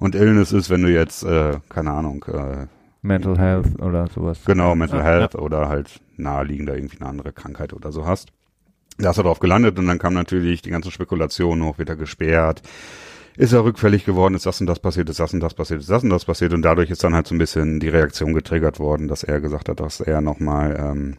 [0.00, 2.66] Und Illness ist, wenn du jetzt, äh, keine Ahnung, äh,
[3.08, 4.38] Mental Health oder sowas.
[4.46, 8.28] Genau, Mental Ja, Health oder halt naheliegender irgendwie eine andere Krankheit oder so hast.
[8.98, 11.96] Da ist er drauf gelandet und dann kam natürlich die ganze Spekulation hoch, wird er
[11.96, 12.62] gesperrt,
[13.36, 15.90] ist er rückfällig geworden, ist das und das passiert, ist das und das passiert, ist
[15.90, 16.52] das und das passiert?
[16.52, 19.68] Und dadurch ist dann halt so ein bisschen die Reaktion getriggert worden, dass er gesagt
[19.68, 21.16] hat, dass er nochmal, ähm,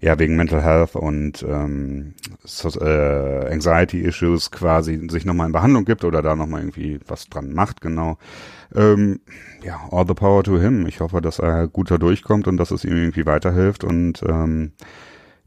[0.00, 5.84] ja, wegen Mental Health und ähm, so, äh, Anxiety Issues quasi sich nochmal in Behandlung
[5.84, 8.18] gibt oder da nochmal irgendwie was dran macht, genau.
[8.74, 9.20] Ähm,
[9.62, 10.86] ja, all the power to him.
[10.86, 14.72] Ich hoffe, dass er gut da durchkommt und dass es ihm irgendwie weiterhilft und ähm,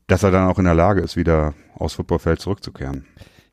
[0.07, 3.05] dass er dann auch in der Lage ist, wieder aufs Footballfeld zurückzukehren.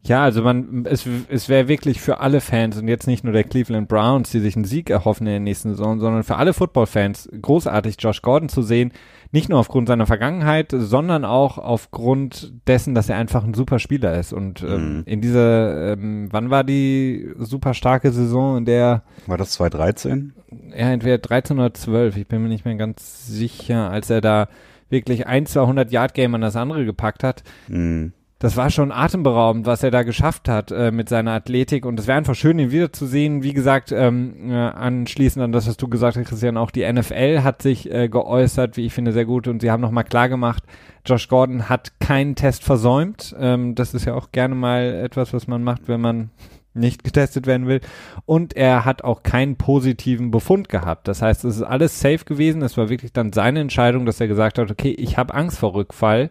[0.06, 3.44] Ja, also man, es, es wäre wirklich für alle Fans und jetzt nicht nur der
[3.44, 7.30] Cleveland Browns, die sich einen Sieg erhoffen in der nächsten Saison, sondern für alle Football-Fans
[7.40, 8.92] großartig, Josh Gordon zu sehen.
[9.34, 14.16] Nicht nur aufgrund seiner Vergangenheit, sondern auch aufgrund dessen, dass er einfach ein super Spieler
[14.16, 14.32] ist.
[14.32, 15.02] Und ähm, Mhm.
[15.06, 20.32] in dieser, ähm, wann war die super starke Saison, in der War das 2013?
[20.70, 24.46] ja, entweder 13 oder 12, ich bin mir nicht mehr ganz sicher, als er da
[24.88, 27.42] wirklich ein, 200 Yard Game an das andere gepackt hat.
[27.66, 28.12] Mhm.
[28.44, 32.06] Das war schon atemberaubend, was er da geschafft hat äh, mit seiner Athletik und es
[32.06, 33.42] wäre einfach schön, ihn wiederzusehen.
[33.42, 37.40] Wie gesagt, ähm, äh, anschließend an das, was du gesagt hast, Christian, auch die NFL
[37.42, 40.62] hat sich äh, geäußert, wie ich finde, sehr gut und sie haben nochmal klar gemacht,
[41.06, 43.34] Josh Gordon hat keinen Test versäumt.
[43.40, 46.28] Ähm, das ist ja auch gerne mal etwas, was man macht, wenn man
[46.74, 47.80] nicht getestet werden will.
[48.26, 51.08] Und er hat auch keinen positiven Befund gehabt.
[51.08, 52.60] Das heißt, es ist alles safe gewesen.
[52.60, 55.74] Es war wirklich dann seine Entscheidung, dass er gesagt hat, okay, ich habe Angst vor
[55.74, 56.28] Rückfall.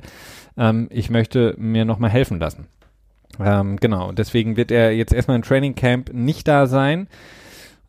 [0.57, 2.67] Ähm, ich möchte mir nochmal helfen lassen.
[3.39, 7.07] Ähm, genau, deswegen wird er jetzt erstmal im Training Camp nicht da sein.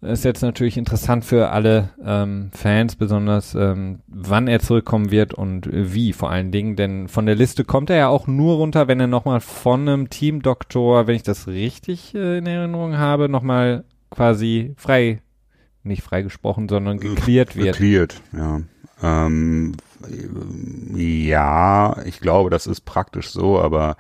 [0.01, 5.67] Ist jetzt natürlich interessant für alle ähm, Fans, besonders ähm, wann er zurückkommen wird und
[5.73, 9.01] wie vor allen Dingen, denn von der Liste kommt er ja auch nur runter, wenn
[9.01, 14.75] er nochmal von einem Teamdoktor, wenn ich das richtig äh, in Erinnerung habe, nochmal quasi
[14.77, 15.23] frei,
[15.85, 17.79] nicht freigesprochen, sondern geklärt wird.
[17.79, 18.61] Geklärt, ja.
[19.03, 19.73] Ähm,
[20.95, 23.97] ja, ich glaube, das ist praktisch so, aber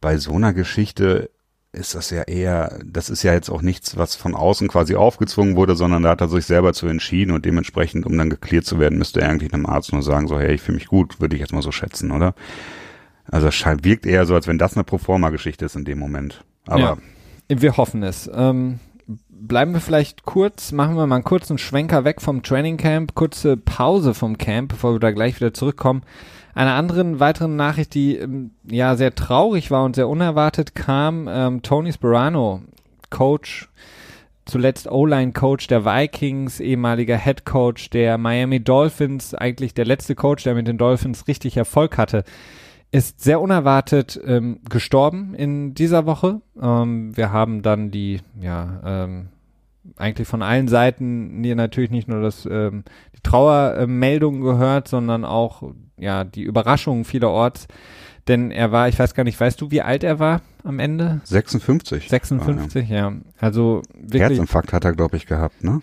[0.00, 1.30] bei so einer Geschichte
[1.72, 5.54] ist das ja eher, das ist ja jetzt auch nichts, was von außen quasi aufgezwungen
[5.56, 8.78] wurde, sondern da hat er sich selber zu entschieden und dementsprechend, um dann geklärt zu
[8.78, 11.36] werden, müsste er eigentlich einem Arzt nur sagen, so, hey, ich fühle mich gut, würde
[11.36, 12.34] ich jetzt mal so schätzen, oder?
[13.30, 16.42] Also es wirkt eher so, als wenn das eine Proforma-Geschichte ist in dem Moment.
[16.66, 16.98] Aber Ja.
[17.50, 18.30] Wir hoffen es.
[18.32, 18.78] Ähm,
[19.40, 23.56] bleiben wir vielleicht kurz, machen wir mal einen kurzen Schwenker weg vom Training Camp, kurze
[23.56, 26.02] Pause vom Camp, bevor wir da gleich wieder zurückkommen.
[26.54, 31.62] Einer anderen weiteren Nachricht, die ähm, ja sehr traurig war und sehr unerwartet kam, ähm,
[31.62, 32.62] Tony Sperano,
[33.10, 33.68] Coach,
[34.44, 40.54] zuletzt O-Line-Coach der Vikings, ehemaliger Head Coach der Miami Dolphins, eigentlich der letzte Coach, der
[40.54, 42.24] mit den Dolphins richtig Erfolg hatte,
[42.90, 46.40] ist sehr unerwartet ähm, gestorben in dieser Woche.
[46.60, 49.28] Ähm, wir haben dann die, ja, ähm,
[49.96, 55.62] eigentlich von allen Seiten hier natürlich nicht nur das, ähm, die Trauermeldung gehört, sondern auch
[55.98, 57.68] ja die Überraschung vielerorts.
[58.26, 61.20] Denn er war, ich weiß gar nicht, weißt du, wie alt er war am Ende?
[61.24, 62.08] 56.
[62.10, 63.12] 56, ja.
[63.38, 64.02] Also Ah, ja.
[64.02, 64.22] wirklich.
[64.22, 65.80] Herzinfarkt hat er, glaube ich, gehabt, ne?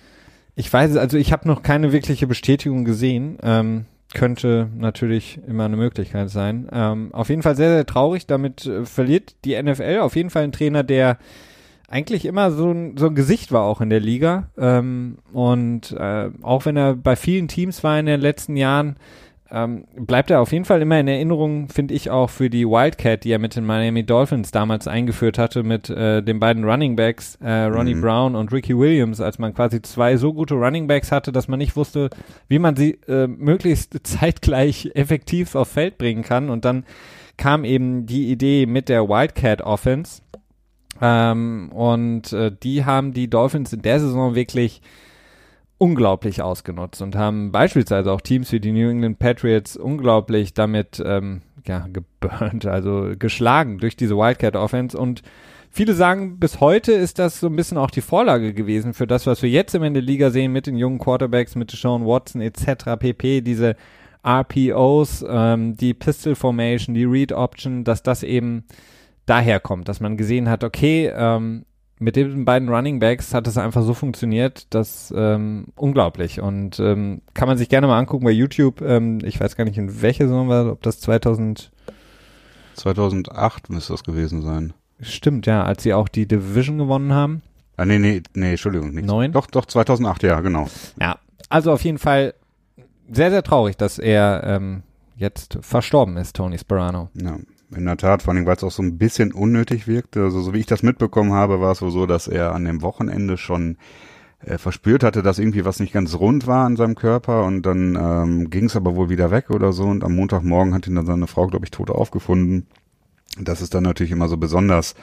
[0.55, 3.37] Ich weiß es, also ich habe noch keine wirkliche Bestätigung gesehen.
[3.41, 6.69] Ähm, könnte natürlich immer eine Möglichkeit sein.
[6.71, 8.27] Ähm, auf jeden Fall sehr, sehr traurig.
[8.27, 11.17] Damit äh, verliert die NFL auf jeden Fall einen Trainer, der
[11.87, 14.49] eigentlich immer so ein, so ein Gesicht war auch in der Liga.
[14.57, 18.95] Ähm, und äh, auch wenn er bei vielen Teams war in den letzten Jahren,
[19.55, 23.23] ähm, bleibt er auf jeden Fall immer in Erinnerung, finde ich auch für die Wildcat,
[23.23, 27.37] die er mit den Miami Dolphins damals eingeführt hatte, mit äh, den beiden Running Backs,
[27.41, 28.01] äh, Ronnie Mhm.
[28.01, 31.57] Brown und Ricky Williams, als man quasi zwei so gute Running Backs hatte, dass man
[31.57, 32.09] nicht wusste,
[32.49, 36.49] wie man sie äh, möglichst zeitgleich effektiv auf Feld bringen kann.
[36.49, 36.83] Und dann
[37.37, 40.21] kam eben die Idee mit der Wildcat Offense.
[41.01, 44.81] Ähm, und äh, die haben die Dolphins in der Saison wirklich
[45.77, 51.41] unglaublich ausgenutzt und haben beispielsweise auch Teams wie die New England Patriots unglaublich damit ähm,
[51.67, 55.21] ja, geburnt, also geschlagen durch diese Wildcat Offense und
[55.77, 59.27] Viele sagen, bis heute ist das so ein bisschen auch die Vorlage gewesen für das,
[59.27, 62.97] was wir jetzt im Ende Liga sehen mit den jungen Quarterbacks, mit Sean Watson etc.
[62.97, 63.41] pp.
[63.41, 63.75] Diese
[64.25, 68.63] RPOs, ähm, die Pistol Formation, die Read Option, dass das eben
[69.25, 71.65] daher kommt, dass man gesehen hat, okay, ähm,
[71.99, 77.21] mit den beiden Running Backs hat es einfach so funktioniert, dass ähm, unglaublich und ähm,
[77.33, 78.81] kann man sich gerne mal angucken bei YouTube.
[78.81, 81.71] Ähm, ich weiß gar nicht in welcher Saison war, ob das 2000
[82.75, 84.73] 2008 müsste das gewesen sein.
[84.99, 87.41] stimmt ja, als sie auch die Division gewonnen haben.
[87.77, 88.93] Ah, nee, nee, nee, Entschuldigung.
[88.93, 89.05] Nicht.
[89.05, 89.31] Neun?
[89.31, 90.67] Doch, doch, 2008, ja, genau.
[90.99, 92.33] Ja, also auf jeden Fall
[93.09, 94.83] sehr sehr traurig, dass er ähm,
[95.15, 97.09] jetzt verstorben ist, Tony Sperano.
[97.13, 97.37] Ja,
[97.75, 100.23] in der Tat, vor allem, weil es auch so ein bisschen unnötig wirkte.
[100.23, 102.81] Also, so wie ich das mitbekommen habe, war es wohl so, dass er an dem
[102.81, 103.77] Wochenende schon
[104.45, 107.95] äh, verspürt hatte, dass irgendwie was nicht ganz rund war an seinem Körper und dann
[107.95, 111.05] ähm, ging es aber wohl wieder weg oder so und am Montagmorgen hat ihn dann
[111.05, 112.67] seine Frau, glaube ich, tot aufgefunden.
[113.39, 114.95] Das ist dann natürlich immer so besonders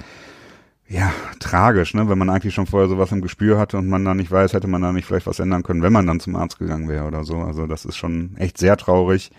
[0.88, 2.08] ja, tragisch, ne?
[2.08, 4.68] Wenn man eigentlich schon vorher sowas im Gespür hatte und man da nicht weiß, hätte
[4.68, 7.24] man da nicht vielleicht was ändern können, wenn man dann zum Arzt gegangen wäre oder
[7.24, 7.38] so.
[7.38, 9.30] Also das ist schon echt sehr traurig.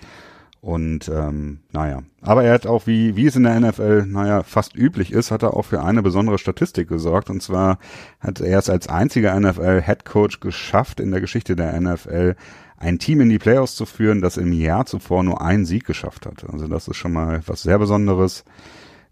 [0.64, 4.78] Und ähm, naja, aber er hat auch, wie, wie es in der NFL, naja, fast
[4.78, 7.30] üblich ist, hat er auch für eine besondere Statistik gesorgt.
[7.30, 7.80] Und zwar
[8.22, 12.38] hat er es als einziger NFL-Headcoach geschafft, in der Geschichte der NFL
[12.78, 16.26] ein Team in die Playoffs zu führen, das im Jahr zuvor nur einen Sieg geschafft
[16.26, 16.46] hat.
[16.50, 18.46] Also das ist schon mal was sehr Besonderes.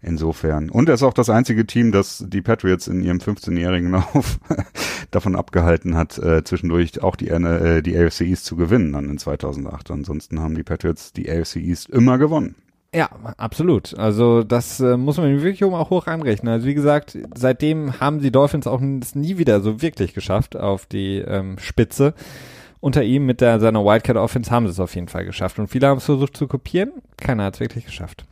[0.04, 0.68] Insofern.
[0.68, 4.40] Und er ist auch das einzige Team, das die Patriots in ihrem 15-jährigen Lauf
[5.12, 9.18] davon abgehalten hat, äh, zwischendurch auch die, äh, die AFC East zu gewinnen dann in
[9.18, 9.92] 2008.
[9.92, 12.56] Ansonsten haben die Patriots die AFC East immer gewonnen.
[12.94, 13.96] Ja, absolut.
[13.96, 16.52] Also das äh, muss man wirklich auch hoch anrechnen.
[16.52, 21.18] Also wie gesagt, seitdem haben die Dolphins auch nie wieder so wirklich geschafft auf die
[21.18, 22.12] ähm, Spitze.
[22.80, 25.60] Unter ihm mit der, seiner Wildcat Offense haben sie es auf jeden Fall geschafft.
[25.60, 26.90] Und viele haben es versucht zu kopieren.
[27.16, 28.26] Keiner hat es wirklich geschafft.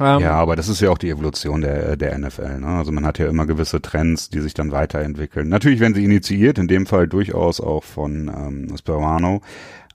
[0.00, 2.58] Ähm, ja, aber das ist ja auch die Evolution der, der NFL.
[2.60, 2.66] Ne?
[2.66, 5.48] Also man hat ja immer gewisse Trends, die sich dann weiterentwickeln.
[5.48, 9.40] Natürlich werden sie initiiert, in dem Fall durchaus auch von ähm, Sperano,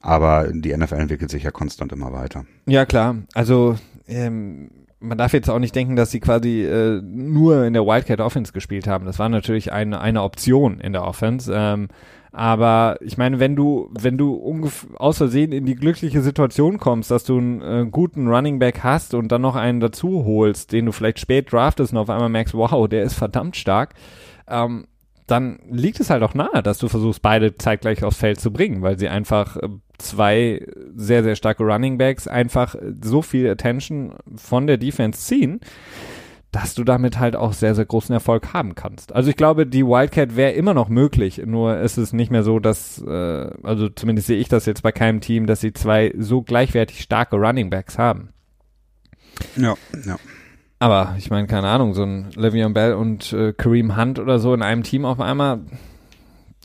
[0.02, 2.46] aber die NFL entwickelt sich ja konstant immer weiter.
[2.66, 3.18] Ja, klar.
[3.34, 7.86] Also ähm, man darf jetzt auch nicht denken, dass sie quasi äh, nur in der
[7.86, 9.06] Wildcat Offense gespielt haben.
[9.06, 11.52] Das war natürlich eine, eine Option in der Offense.
[11.54, 11.90] Ähm,
[12.32, 17.24] aber ich meine, wenn du, wenn du aus Versehen in die glückliche Situation kommst, dass
[17.24, 20.92] du einen äh, guten Running Back hast und dann noch einen dazu holst, den du
[20.92, 23.96] vielleicht spät draftest und auf einmal merkst, wow, der ist verdammt stark,
[24.48, 24.86] ähm,
[25.26, 28.82] dann liegt es halt auch nahe, dass du versuchst, beide zeitgleich aufs Feld zu bringen,
[28.82, 30.66] weil sie einfach äh, zwei
[30.96, 35.62] sehr, sehr starke Running Backs einfach so viel Attention von der Defense ziehen,
[36.52, 39.14] dass du damit halt auch sehr, sehr großen Erfolg haben kannst.
[39.14, 42.60] Also ich glaube, die Wildcat wäre immer noch möglich, nur ist es nicht mehr so,
[42.60, 46.42] dass, äh, also zumindest sehe ich das jetzt bei keinem Team, dass sie zwei so
[46.42, 48.30] gleichwertig starke Running Backs haben.
[49.56, 50.18] Ja, ja.
[50.80, 54.54] Aber ich meine, keine Ahnung, so ein Le'Veon Bell und äh, Kareem Hunt oder so
[54.54, 55.60] in einem Team auf einmal,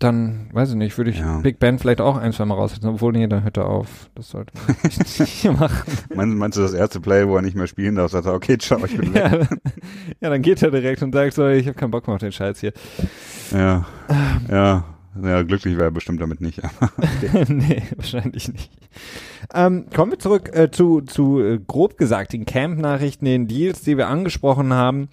[0.00, 1.38] dann, weiß ich nicht, würde ich ja.
[1.38, 4.10] Big Ben vielleicht auch ein, zwei Mal raussetzen, obwohl nee, dann hört er auf.
[4.14, 5.92] Das sollte man nicht machen.
[6.14, 8.58] Meinst, meinst, du das erste Play, wo er nicht mehr spielen darf, sagt er, okay,
[8.58, 9.22] ciao, ich bin weg.
[9.22, 9.38] Ja,
[10.20, 12.32] ja, dann geht er direkt und sagt so, ich habe keinen Bock mehr auf den
[12.32, 12.72] Scheiß hier.
[13.52, 13.86] Ja,
[14.50, 14.84] ja.
[15.22, 16.60] Ja, glücklich wäre er bestimmt damit nicht.
[17.48, 18.70] nee, wahrscheinlich nicht.
[19.54, 23.96] Ähm, kommen wir zurück äh, zu, zu äh, grob gesagt den Camp-Nachrichten, den Deals, die
[23.96, 25.08] wir angesprochen haben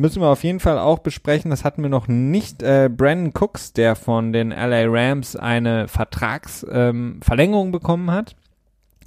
[0.00, 1.50] müssen wir auf jeden Fall auch besprechen.
[1.50, 2.62] Das hatten wir noch nicht.
[2.62, 8.34] Äh, Brandon Cooks, der von den LA Rams eine Vertragsverlängerung ähm, bekommen hat.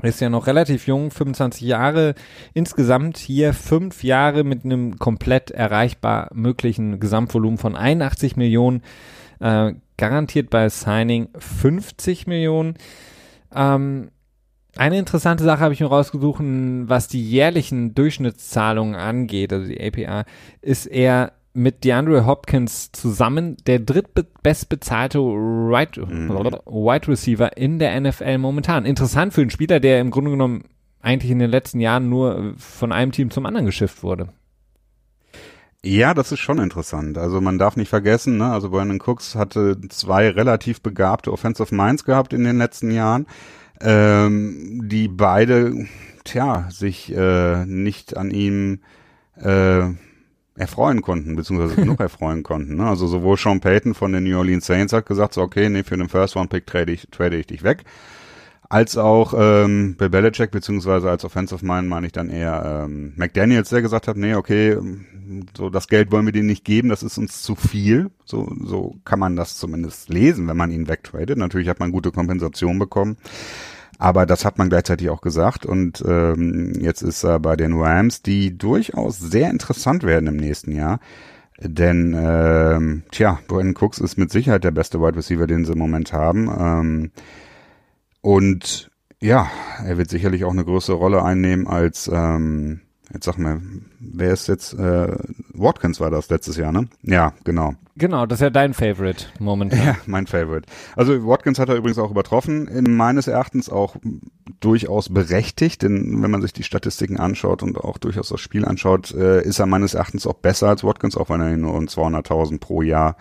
[0.02, 2.16] Ist ja noch relativ jung, 25 Jahre.
[2.54, 8.82] Insgesamt hier fünf Jahre mit einem komplett erreichbar möglichen Gesamtvolumen von 81 Millionen.
[9.40, 12.76] Äh, garantiert bei Signing 50 Millionen.
[13.54, 14.10] Ähm,
[14.76, 20.26] eine interessante Sache habe ich mir rausgesucht, was die jährlichen Durchschnittszahlungen angeht, also die APR,
[20.62, 26.30] ist er mit DeAndre Hopkins zusammen der drittbestbezahlte Wide, mhm.
[26.30, 28.86] Wide Receiver in der NFL momentan.
[28.86, 30.64] Interessant für einen Spieler, der im Grunde genommen
[31.02, 34.30] eigentlich in den letzten Jahren nur von einem Team zum anderen geschifft wurde.
[35.86, 37.18] Ja, das ist schon interessant.
[37.18, 38.52] Also man darf nicht vergessen, ne?
[38.52, 43.28] also Brandon Cooks hatte zwei relativ begabte Offensive Minds gehabt in den letzten Jahren
[43.84, 45.88] ähm, die beide,
[46.24, 48.80] tja, sich äh, nicht an ihm
[49.36, 49.90] äh,
[50.56, 52.78] erfreuen konnten, beziehungsweise genug erfreuen konnten.
[52.78, 52.88] Ne?
[52.88, 55.98] Also sowohl Sean Payton von den New Orleans Saints hat gesagt, so okay, nee, für
[55.98, 57.84] den First Round Pick trade ich, trade ich dich weg
[58.74, 63.70] als auch ähm, Bill Belichick, beziehungsweise als Offensive Mind meine ich dann eher ähm, McDaniels,
[63.70, 64.76] der gesagt hat, nee, okay,
[65.56, 68.10] so das Geld wollen wir denen nicht geben, das ist uns zu viel.
[68.26, 71.38] So, so kann man das zumindest lesen, wenn man ihn wegtradet.
[71.38, 73.18] Natürlich hat man gute Kompensation bekommen.
[74.00, 75.68] Aber das hat man gleichzeitig auch gesagt.
[75.68, 80.72] Und ähm, jetzt ist er bei den Rams, die durchaus sehr interessant werden im nächsten
[80.72, 81.00] Jahr.
[81.60, 85.80] Denn, ähm, tja, Brandon Cooks ist mit Sicherheit der beste Wide Receiver, den sie im
[85.80, 86.50] Moment haben.
[86.60, 87.12] Ähm,
[88.24, 88.90] und
[89.22, 89.52] ja,
[89.86, 92.80] er wird sicherlich auch eine größere Rolle einnehmen als, ähm,
[93.14, 93.62] jetzt sag mal,
[94.00, 95.16] wer ist jetzt, äh,
[95.54, 96.88] Watkins war das letztes Jahr, ne?
[97.04, 97.74] Ja, genau.
[97.98, 99.80] Genau, das ist ja dein Favorite momentan.
[99.86, 100.68] Ja, mein Favorite.
[100.96, 103.98] Also Watkins hat er übrigens auch übertroffen, meines Erachtens auch
[104.62, 109.14] durchaus berechtigt, denn wenn man sich die Statistiken anschaut und auch durchaus das Spiel anschaut,
[109.14, 112.60] äh, ist er meines Erachtens auch besser als Watkins, auch wenn er nur um 200.000
[112.60, 113.18] pro Jahr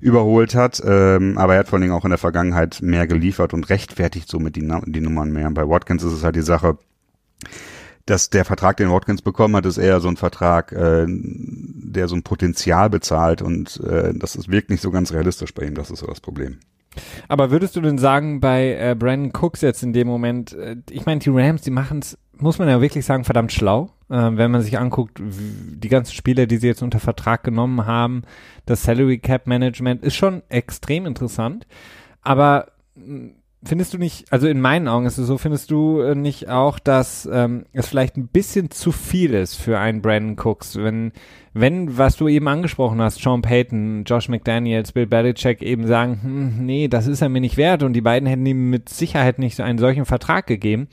[0.00, 0.82] überholt hat.
[0.84, 4.28] Ähm, aber er hat vor allen Dingen auch in der Vergangenheit mehr geliefert und rechtfertigt
[4.28, 5.50] somit die, die Nummern mehr.
[5.50, 6.78] Bei Watkins ist es halt die Sache,
[8.06, 12.16] dass der Vertrag, den Watkins bekommen hat, ist eher so ein Vertrag, äh, der so
[12.16, 15.74] ein Potenzial bezahlt und äh, das ist wirklich nicht so ganz realistisch bei ihm.
[15.74, 16.58] Das ist so das Problem.
[17.28, 21.06] Aber würdest du denn sagen, bei äh, Brandon Cooks jetzt in dem Moment, äh, ich
[21.06, 24.62] meine, die Rams, die machen es, muss man ja wirklich sagen, verdammt schlau, wenn man
[24.62, 28.22] sich anguckt, die ganzen Spieler, die sie jetzt unter Vertrag genommen haben,
[28.66, 31.66] das Salary Cap Management ist schon extrem interessant.
[32.22, 32.68] Aber
[33.64, 36.78] findest du nicht, also in meinen Augen ist es so, findest du äh, nicht auch,
[36.78, 41.12] dass ähm, es vielleicht ein bisschen zu viel ist für einen Brandon Cooks, wenn,
[41.52, 46.66] wenn, was du eben angesprochen hast, Sean Payton, Josh McDaniels, Bill Belichick eben sagen, hm,
[46.66, 49.56] nee, das ist er mir nicht wert und die beiden hätten ihm mit Sicherheit nicht
[49.56, 50.88] so einen solchen Vertrag gegeben.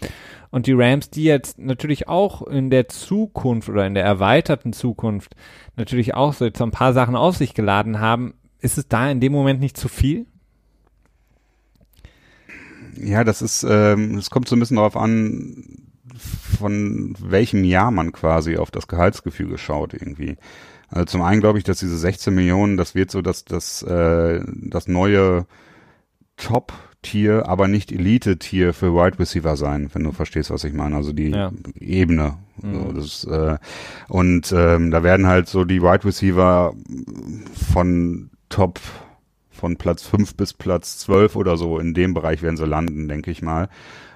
[0.51, 5.36] Und die Rams, die jetzt natürlich auch in der Zukunft oder in der erweiterten Zukunft
[5.77, 9.21] natürlich auch so jetzt ein paar Sachen auf sich geladen haben, ist es da in
[9.21, 10.27] dem Moment nicht zu viel?
[12.97, 15.63] Ja, das ist, ähm, es kommt so ein bisschen darauf an,
[16.17, 20.38] von welchem Jahr man quasi auf das Gehaltsgefüge schaut irgendwie.
[20.89, 24.41] Also zum einen glaube ich, dass diese 16 Millionen, das wird so, dass das, äh,
[24.45, 25.45] das neue
[26.36, 30.97] Top-Tier, aber nicht Elite-Tier für Wide Receiver sein, wenn du verstehst, was ich meine.
[30.97, 31.51] Also die ja.
[31.80, 32.39] Ebene.
[32.62, 32.95] Mhm.
[32.95, 33.58] Das, äh,
[34.10, 36.73] und ähm, da werden halt so die Wide Receiver
[37.73, 38.80] von Top
[39.62, 43.30] von Platz 5 bis Platz 12 oder so, in dem Bereich werden sie landen, denke
[43.30, 43.69] ich mal.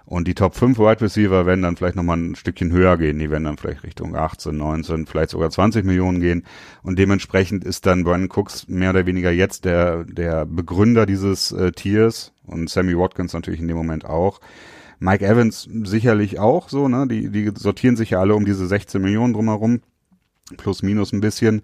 [0.05, 3.17] Und die Top 5 Wide Receiver werden dann vielleicht nochmal ein Stückchen höher gehen.
[3.17, 6.45] Die werden dann vielleicht Richtung 18, 19, vielleicht sogar 20 Millionen gehen.
[6.83, 11.71] Und dementsprechend ist dann Brandon Cooks mehr oder weniger jetzt der, der Begründer dieses äh,
[11.71, 14.41] Tiers und Sammy Watkins natürlich in dem Moment auch.
[14.99, 17.07] Mike Evans sicherlich auch so, ne?
[17.07, 19.81] Die, die sortieren sich ja alle um diese 16 Millionen drumherum.
[20.57, 21.63] Plus minus ein bisschen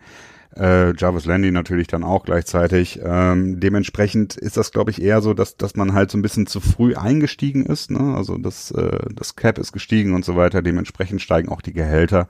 [0.57, 2.99] äh, Jarvis Landy natürlich dann auch gleichzeitig.
[3.03, 6.47] Ähm, dementsprechend ist das, glaube ich, eher so, dass, dass man halt so ein bisschen
[6.47, 7.91] zu früh eingestiegen ist.
[7.91, 8.15] Ne?
[8.15, 10.61] Also das, äh, das Cap ist gestiegen und so weiter.
[10.61, 12.27] Dementsprechend steigen auch die Gehälter.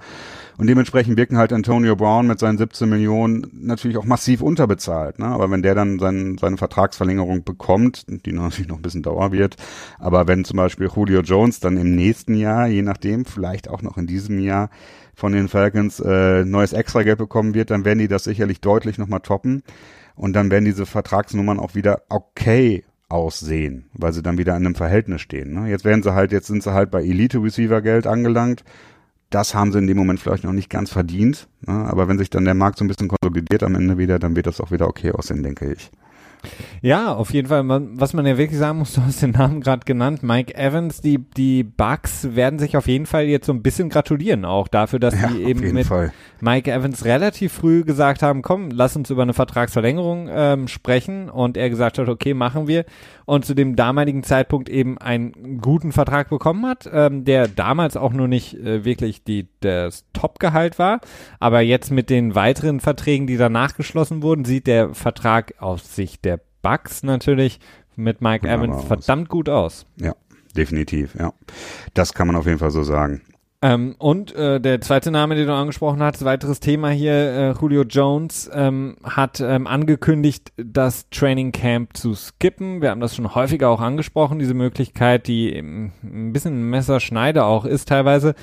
[0.58, 5.18] Und dementsprechend wirken halt Antonio Brown mit seinen 17 Millionen natürlich auch massiv unterbezahlt.
[5.18, 5.26] Ne?
[5.26, 9.56] Aber wenn der dann sein, seine Vertragsverlängerung bekommt, die natürlich noch ein bisschen dauer wird,
[9.98, 13.98] aber wenn zum Beispiel Julio Jones dann im nächsten Jahr, je nachdem, vielleicht auch noch
[13.98, 14.70] in diesem Jahr,
[15.16, 19.22] von den Falcons äh, neues Extrageld bekommen wird, dann werden die das sicherlich deutlich nochmal
[19.22, 19.64] toppen.
[20.16, 24.76] Und dann werden diese Vertragsnummern auch wieder okay aussehen, weil sie dann wieder in einem
[24.76, 25.54] Verhältnis stehen.
[25.54, 25.70] Ne?
[25.70, 28.64] Jetzt werden sie halt, jetzt sind sie halt bei Elite-Receiver-Geld angelangt.
[29.30, 31.48] Das haben sie in dem Moment vielleicht noch nicht ganz verdient.
[31.66, 31.74] Ne?
[31.74, 34.48] Aber wenn sich dann der Markt so ein bisschen konsolidiert am Ende wieder, dann wird
[34.48, 35.92] das auch wieder okay aussehen, denke ich.
[36.82, 37.64] Ja, auf jeden Fall.
[37.68, 41.18] Was man ja wirklich sagen muss, du hast den Namen gerade genannt, Mike Evans, die,
[41.18, 45.20] die Bucks werden sich auf jeden Fall jetzt so ein bisschen gratulieren, auch dafür, dass
[45.20, 46.12] ja, die eben mit Fall.
[46.40, 51.58] Mike Evans relativ früh gesagt haben, komm, lass uns über eine Vertragsverlängerung ähm, sprechen und
[51.58, 52.86] er gesagt hat, okay, machen wir
[53.32, 58.12] und zu dem damaligen Zeitpunkt eben einen guten Vertrag bekommen hat, ähm, der damals auch
[58.12, 61.00] nur nicht äh, wirklich die, das Top-Gehalt war,
[61.40, 66.26] aber jetzt mit den weiteren Verträgen, die danach geschlossen wurden, sieht der Vertrag aus Sicht
[66.26, 66.31] der
[66.62, 67.60] Bucks natürlich
[67.96, 69.86] mit Mike Evans verdammt gut aus.
[69.98, 70.16] Ja,
[70.56, 71.34] definitiv, ja.
[71.94, 73.22] Das kann man auf jeden Fall so sagen.
[73.64, 77.84] Ähm, und äh, der zweite Name, den du angesprochen hast, weiteres Thema hier, äh, Julio
[77.84, 82.82] Jones ähm, hat ähm, angekündigt, das Training Camp zu skippen.
[82.82, 87.88] Wir haben das schon häufiger auch angesprochen, diese Möglichkeit, die ein bisschen Messerschneide auch ist
[87.88, 88.34] teilweise.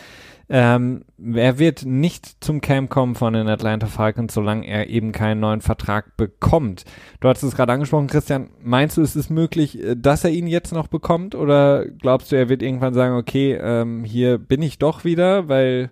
[0.51, 5.41] Ähm, er wird nicht zum Camp kommen von den Atlanta Falcons, solange er eben keinen
[5.41, 6.85] neuen Vertrag bekommt.
[7.21, 8.49] Du hast es gerade angesprochen, Christian.
[8.63, 11.35] Meinst du, ist es möglich, äh, dass er ihn jetzt noch bekommt?
[11.35, 15.91] Oder glaubst du, er wird irgendwann sagen, okay, ähm, hier bin ich doch wieder, weil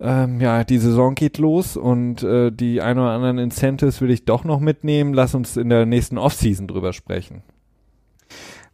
[0.00, 4.24] ähm, ja, die Saison geht los und äh, die ein oder anderen Incentives will ich
[4.24, 5.12] doch noch mitnehmen.
[5.12, 7.42] Lass uns in der nächsten Offseason drüber sprechen.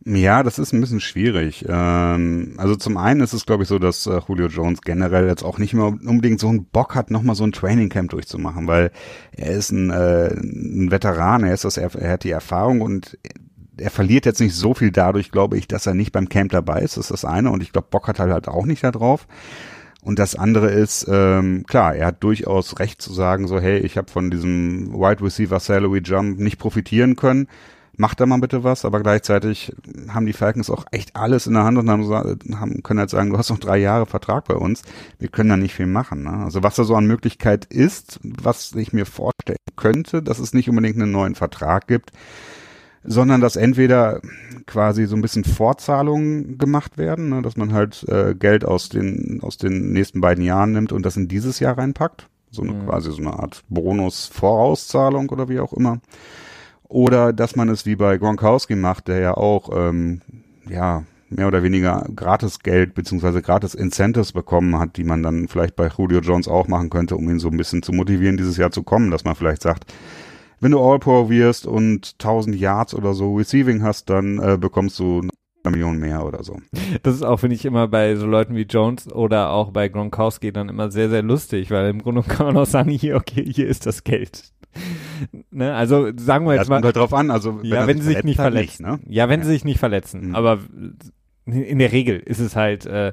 [0.06, 1.66] Ja, das ist ein bisschen schwierig.
[1.68, 5.42] Ähm, also zum einen ist es, glaube ich, so, dass äh, Julio Jones generell jetzt
[5.42, 8.92] auch nicht mehr unbedingt so einen Bock hat, nochmal so ein Trainingcamp durchzumachen, weil
[9.32, 13.18] er ist ein, äh, ein Veteran, er ist das, er, er hat die Erfahrung und
[13.76, 16.80] er verliert jetzt nicht so viel dadurch, glaube ich, dass er nicht beim Camp dabei
[16.80, 16.96] ist.
[16.96, 17.50] Das ist das eine.
[17.50, 19.26] Und ich glaube, Bock hat er halt auch nicht da drauf.
[20.02, 23.98] Und das andere ist, ähm, klar, er hat durchaus recht zu sagen, so, hey, ich
[23.98, 27.48] habe von diesem Wide Receiver Salary Jump nicht profitieren können
[28.00, 29.72] macht da mal bitte was, aber gleichzeitig
[30.08, 32.08] haben die Falcons auch echt alles in der Hand und haben,
[32.58, 34.82] haben können halt sagen, du hast noch drei Jahre Vertrag bei uns,
[35.18, 36.22] wir können da nicht viel machen.
[36.22, 36.30] Ne?
[36.30, 40.70] Also was da so an Möglichkeit ist, was ich mir vorstellen könnte, dass es nicht
[40.70, 42.12] unbedingt einen neuen Vertrag gibt,
[43.04, 44.22] sondern dass entweder
[44.66, 49.40] quasi so ein bisschen Vorzahlungen gemacht werden, ne, dass man halt äh, Geld aus den
[49.42, 52.86] aus den nächsten beiden Jahren nimmt und das in dieses Jahr reinpackt, so eine mhm.
[52.86, 56.00] quasi so eine Art Bonus-Vorauszahlung oder wie auch immer.
[56.90, 60.22] Oder dass man es wie bei Gronkowski macht, der ja auch, ähm,
[60.68, 65.76] ja, mehr oder weniger gratis Geld beziehungsweise gratis Incentives bekommen hat, die man dann vielleicht
[65.76, 68.72] bei Julio Jones auch machen könnte, um ihn so ein bisschen zu motivieren, dieses Jahr
[68.72, 69.84] zu kommen, dass man vielleicht sagt,
[70.58, 75.20] wenn du All-Pro wirst und 1000 Yards oder so Receiving hast, dann äh, bekommst du
[75.62, 76.58] eine Million mehr oder so.
[77.04, 80.52] Das ist auch, finde ich, immer bei so Leuten wie Jones oder auch bei Gronkowski
[80.52, 83.68] dann immer sehr, sehr lustig, weil im Grunde kann man auch sagen, hier, okay, hier
[83.68, 84.52] ist das Geld.
[85.50, 85.74] ne?
[85.74, 86.76] Also sagen wir jetzt das mal.
[86.76, 88.84] kommt halt drauf an, also wenn ja, wenn sie sich nicht verletzen.
[88.84, 89.12] Nicht, ne?
[89.12, 89.46] Ja, wenn ja.
[89.46, 90.28] sie sich nicht verletzen.
[90.28, 90.34] Mhm.
[90.34, 90.58] Aber
[91.46, 92.86] in der Regel ist es halt.
[92.86, 93.12] Äh,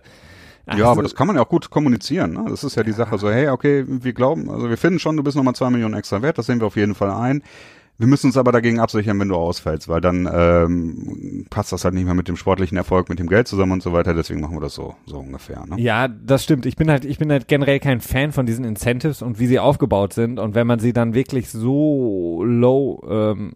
[0.76, 2.34] ja, aber das kann man ja auch gut kommunizieren.
[2.34, 2.46] Ne?
[2.50, 5.24] Das ist ja die Sache so, hey, okay, wir glauben, also wir finden schon, du
[5.24, 7.42] bist nochmal zwei Millionen extra wert, das sehen wir auf jeden Fall ein.
[8.00, 11.96] Wir müssen uns aber dagegen absichern, wenn du ausfällst, weil dann ähm, passt das halt
[11.96, 14.14] nicht mehr mit dem sportlichen Erfolg, mit dem Geld zusammen und so weiter.
[14.14, 15.66] Deswegen machen wir das so, so ungefähr.
[15.66, 15.82] Ne?
[15.82, 16.68] Ja, das stimmt.
[16.68, 19.58] Ich bin halt, ich bin halt generell kein Fan von diesen Incentives und wie sie
[19.58, 20.38] aufgebaut sind.
[20.38, 23.54] Und wenn man sie dann wirklich so low ähm,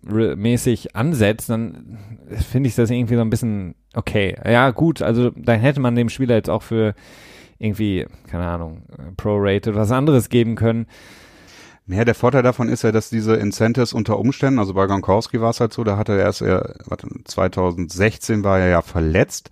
[0.93, 1.99] ansetzt, dann
[2.49, 4.35] finde ich das irgendwie so ein bisschen okay.
[4.43, 5.03] Ja, gut.
[5.03, 6.95] Also dann hätte man dem Spieler jetzt auch für
[7.59, 8.81] irgendwie, keine Ahnung,
[9.17, 10.87] Pro-Rated was anderes geben können.
[11.91, 15.49] Ja, der Vorteil davon ist ja, dass diese Incentives unter Umständen, also bei Gronkowski war
[15.49, 19.49] es halt so, da hatte er erst, er, warte, 2016 war er ja verletzt.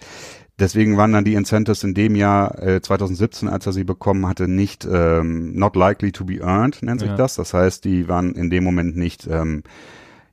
[0.60, 4.50] Deswegen waren dann die Incentives in dem Jahr äh, 2017, als er sie bekommen hatte,
[4.50, 7.16] nicht ähm, not likely to be earned, nennt sich ja.
[7.16, 7.36] das.
[7.36, 9.64] Das heißt, die waren in dem Moment nicht ähm,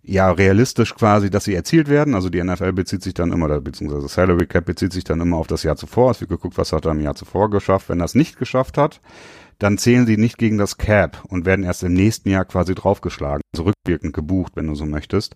[0.02, 2.14] ja realistisch quasi, dass sie erzielt werden.
[2.14, 5.46] Also die NFL bezieht sich dann immer, beziehungsweise Salary Cap bezieht sich dann immer auf
[5.46, 6.10] das Jahr zuvor.
[6.10, 7.88] Es wird geguckt, was hat er im Jahr zuvor geschafft.
[7.88, 9.00] Wenn er es nicht geschafft hat,
[9.58, 13.40] dann zählen sie nicht gegen das Cap und werden erst im nächsten Jahr quasi draufgeschlagen,
[13.54, 15.34] also rückwirkend gebucht, wenn du so möchtest.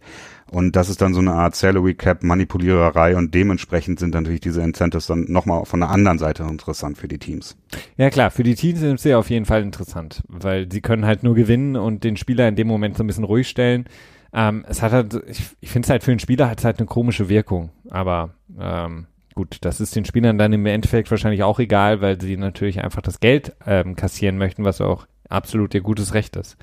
[0.51, 4.63] Und das ist dann so eine Art Salary Cap Manipuliererei und dementsprechend sind natürlich diese
[4.63, 7.57] Incentives dann nochmal von der anderen Seite interessant für die Teams.
[7.97, 11.23] Ja klar, für die Teams sind sie auf jeden Fall interessant, weil sie können halt
[11.23, 13.87] nur gewinnen und den Spieler in dem Moment so ein bisschen ruhig stellen.
[14.33, 16.79] Ähm, es hat halt, ich, ich finde es halt für einen Spieler hat es halt
[16.79, 19.07] eine komische Wirkung, aber ähm,
[19.41, 23.01] gut, das ist den Spielern dann im Endeffekt wahrscheinlich auch egal, weil sie natürlich einfach
[23.01, 26.59] das Geld ähm, kassieren möchten, was auch absolut ihr gutes Recht ist.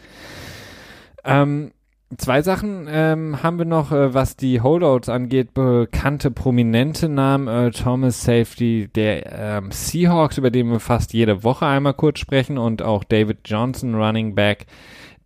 [1.25, 1.71] Ähm,
[2.19, 5.55] zwei Sachen ähm, haben wir noch, äh, was die Holdouts angeht.
[5.55, 7.47] Bekannte prominente Namen.
[7.47, 12.59] Äh, Thomas Safety der ähm, Seahawks, über den wir fast jede Woche einmal kurz sprechen.
[12.59, 14.67] Und auch David Johnson, Running Back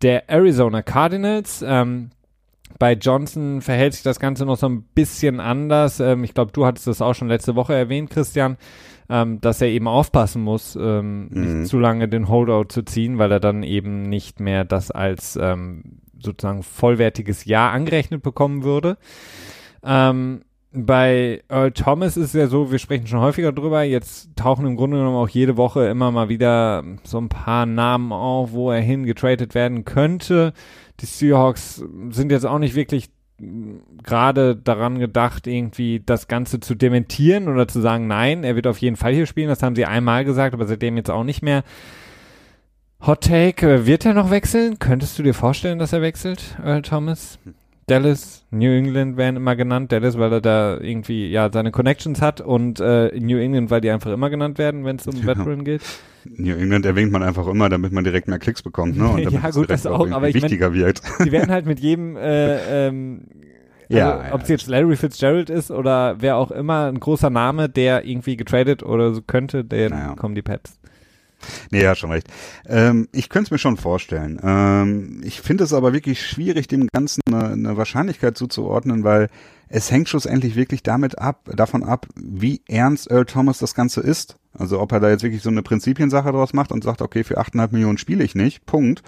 [0.00, 1.62] der Arizona Cardinals.
[1.66, 2.12] Ähm,
[2.78, 6.00] bei Johnson verhält sich das Ganze noch so ein bisschen anders.
[6.00, 8.56] Ähm, ich glaube, du hattest das auch schon letzte Woche erwähnt, Christian,
[9.08, 11.60] ähm, dass er eben aufpassen muss, ähm, mhm.
[11.60, 15.38] nicht zu lange den Holdout zu ziehen, weil er dann eben nicht mehr das als
[15.40, 18.96] ähm, sozusagen vollwertiges Jahr angerechnet bekommen würde.
[19.84, 20.42] Ähm,
[20.74, 24.76] bei Earl Thomas ist es ja so, wir sprechen schon häufiger drüber, jetzt tauchen im
[24.76, 28.80] Grunde genommen auch jede Woche immer mal wieder so ein paar Namen auf, wo er
[28.80, 30.54] hingetradet werden könnte
[31.02, 33.10] die Seahawks sind jetzt auch nicht wirklich
[34.02, 38.78] gerade daran gedacht, irgendwie das Ganze zu dementieren oder zu sagen, nein, er wird auf
[38.78, 39.48] jeden Fall hier spielen.
[39.48, 41.64] Das haben sie einmal gesagt, aber seitdem jetzt auch nicht mehr.
[43.04, 44.78] Hot Take, äh, wird er noch wechseln?
[44.78, 47.40] Könntest du dir vorstellen, dass er wechselt, Earl Thomas?
[47.86, 49.90] Dallas, New England werden immer genannt.
[49.90, 53.90] Dallas, weil er da irgendwie ja seine Connections hat und äh, New England, weil die
[53.90, 55.26] einfach immer genannt werden, wenn es um ja.
[55.26, 55.82] Veteran geht.
[56.24, 59.08] New England erwähnt man einfach immer, damit man direkt mehr Klicks bekommt, ne?
[59.08, 61.02] Und ja, gut, das auch, aber ich wichtiger mein, wird.
[61.24, 63.22] Die werden halt mit jedem äh, ähm,
[63.88, 67.30] ja, also, ja, ob es jetzt Larry Fitzgerald ist oder wer auch immer, ein großer
[67.30, 70.14] Name, der irgendwie getradet oder so könnte, der naja.
[70.14, 70.78] kommen die Pets.
[71.70, 72.28] Nee, ja, schon recht.
[72.66, 74.40] Ähm, ich könnte es mir schon vorstellen.
[74.42, 79.28] Ähm, ich finde es aber wirklich schwierig, dem Ganzen eine, eine Wahrscheinlichkeit zuzuordnen, weil
[79.74, 84.36] es hängt schlussendlich wirklich damit ab, davon ab, wie ernst Earl Thomas das Ganze ist.
[84.52, 87.40] Also ob er da jetzt wirklich so eine Prinzipiensache draus macht und sagt, okay, für
[87.40, 89.02] 8,5 Millionen spiele ich nicht, Punkt.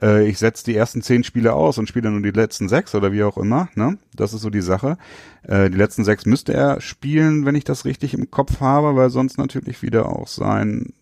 [0.00, 3.10] Äh, ich setze die ersten zehn Spiele aus und spiele nur die letzten sechs oder
[3.10, 3.68] wie auch immer.
[3.74, 3.98] Ne?
[4.14, 4.96] Das ist so die Sache.
[5.42, 9.10] Äh, die letzten sechs müsste er spielen, wenn ich das richtig im Kopf habe, weil
[9.10, 10.92] sonst natürlich wieder auch sein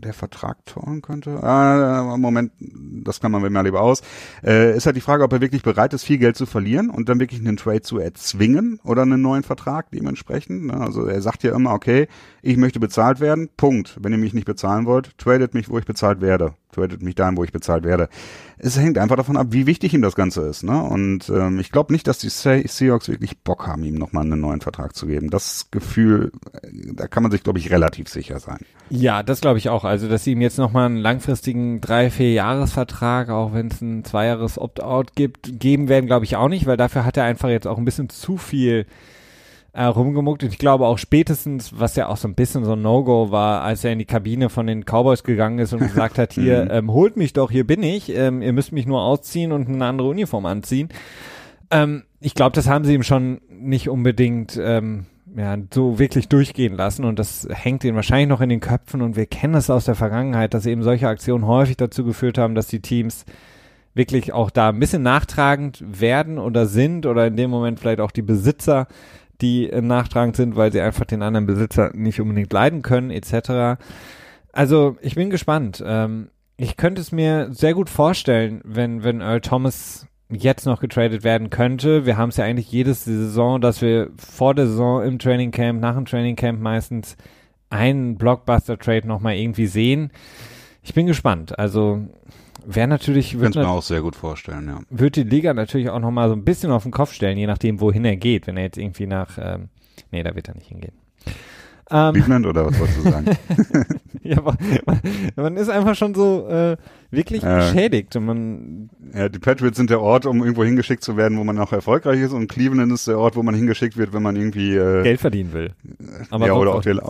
[0.00, 1.42] der Vertrag toren könnte.
[1.42, 4.02] Ah, Moment, das kann man mir mal lieber aus.
[4.44, 7.08] Äh, ist halt die Frage, ob er wirklich bereit ist, viel Geld zu verlieren und
[7.08, 10.66] dann wirklich einen Trade zu erzwingen oder einen neuen Vertrag dementsprechend.
[10.66, 10.74] Ne?
[10.74, 12.08] Also er sagt ja immer, okay,
[12.42, 13.98] ich möchte bezahlt werden, Punkt.
[14.00, 17.36] Wenn ihr mich nicht bezahlen wollt, tradet mich, wo ich bezahlt werde tradet mich dahin,
[17.36, 18.08] wo ich bezahlt werde.
[18.66, 20.62] Es hängt einfach davon ab, wie wichtig ihm das Ganze ist.
[20.62, 20.82] Ne?
[20.82, 24.62] Und ähm, ich glaube nicht, dass die Seahawks wirklich Bock haben, ihm nochmal einen neuen
[24.62, 25.28] Vertrag zu geben.
[25.28, 28.60] Das Gefühl, äh, da kann man sich, glaube ich, relativ sicher sein.
[28.88, 29.84] Ja, das glaube ich auch.
[29.84, 34.02] Also, dass sie ihm jetzt nochmal einen langfristigen drei, vier Jahresvertrag, auch wenn es ein
[34.02, 37.66] Zweijahres Opt-out gibt, geben werden, glaube ich auch nicht, weil dafür hat er einfach jetzt
[37.66, 38.86] auch ein bisschen zu viel
[39.74, 40.44] äh, rumgemuckt.
[40.44, 43.62] Und ich glaube auch spätestens, was ja auch so ein bisschen so ein No-Go war,
[43.62, 46.70] als er in die Kabine von den Cowboys gegangen ist und gesagt hat, hier, mhm.
[46.70, 49.84] ähm, holt mich doch, hier bin ich, ähm, ihr müsst mich nur ausziehen und eine
[49.84, 50.88] andere Uniform anziehen.
[51.70, 55.06] Ähm, ich glaube, das haben sie ihm schon nicht unbedingt ähm,
[55.36, 59.16] ja, so wirklich durchgehen lassen und das hängt ihnen wahrscheinlich noch in den Köpfen und
[59.16, 62.68] wir kennen das aus der Vergangenheit, dass eben solche Aktionen häufig dazu geführt haben, dass
[62.68, 63.24] die Teams
[63.94, 68.10] wirklich auch da ein bisschen nachtragend werden oder sind oder in dem Moment vielleicht auch
[68.10, 68.86] die Besitzer,
[69.40, 73.80] die äh, nachtragend sind, weil sie einfach den anderen Besitzer nicht unbedingt leiden können, etc.
[74.52, 75.82] Also ich bin gespannt.
[75.84, 81.24] Ähm, ich könnte es mir sehr gut vorstellen, wenn, wenn Earl Thomas jetzt noch getradet
[81.24, 82.06] werden könnte.
[82.06, 85.80] Wir haben es ja eigentlich jedes Saison, dass wir vor der Saison im Training Camp,
[85.80, 87.16] nach dem Training Camp meistens
[87.70, 90.10] einen Blockbuster-Trade nochmal irgendwie sehen.
[90.82, 91.58] Ich bin gespannt.
[91.58, 92.02] Also
[92.66, 93.34] wäre natürlich...
[93.34, 94.80] Ich könnte mir auch sehr gut vorstellen, ja.
[94.90, 97.80] Wird die Liga natürlich auch nochmal so ein bisschen auf den Kopf stellen, je nachdem,
[97.80, 98.46] wohin er geht.
[98.46, 99.38] Wenn er jetzt irgendwie nach...
[99.40, 99.68] Ähm,
[100.10, 100.94] nee, da wird er nicht hingehen.
[101.90, 103.26] Ähm, Cleveland oder was wolltest du sagen?
[104.22, 104.56] ja, man,
[105.36, 106.76] man, ist einfach schon so äh,
[107.10, 108.16] wirklich äh, beschädigt.
[108.16, 111.58] Und man ja, die Patriots sind der Ort, um irgendwo hingeschickt zu werden, wo man
[111.58, 112.32] auch erfolgreich ist.
[112.32, 115.52] Und Cleveland ist der Ort, wo man hingeschickt wird, wenn man irgendwie äh, Geld verdienen
[115.52, 115.72] will.
[116.30, 117.00] Aber ja, oder auch der,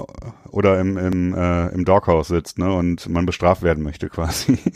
[0.51, 2.73] oder im im, äh, im Doghouse sitzt, ne?
[2.73, 4.59] Und man bestraft werden möchte quasi.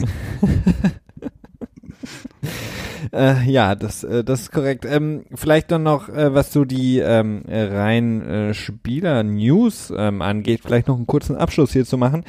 [3.13, 4.85] Äh, ja, das, äh, das ist korrekt.
[4.85, 10.89] Ähm, vielleicht dann noch, äh, was so die ähm, rein äh, Spieler-News ähm, angeht, vielleicht
[10.89, 12.25] noch einen kurzen Abschluss hier zu machen.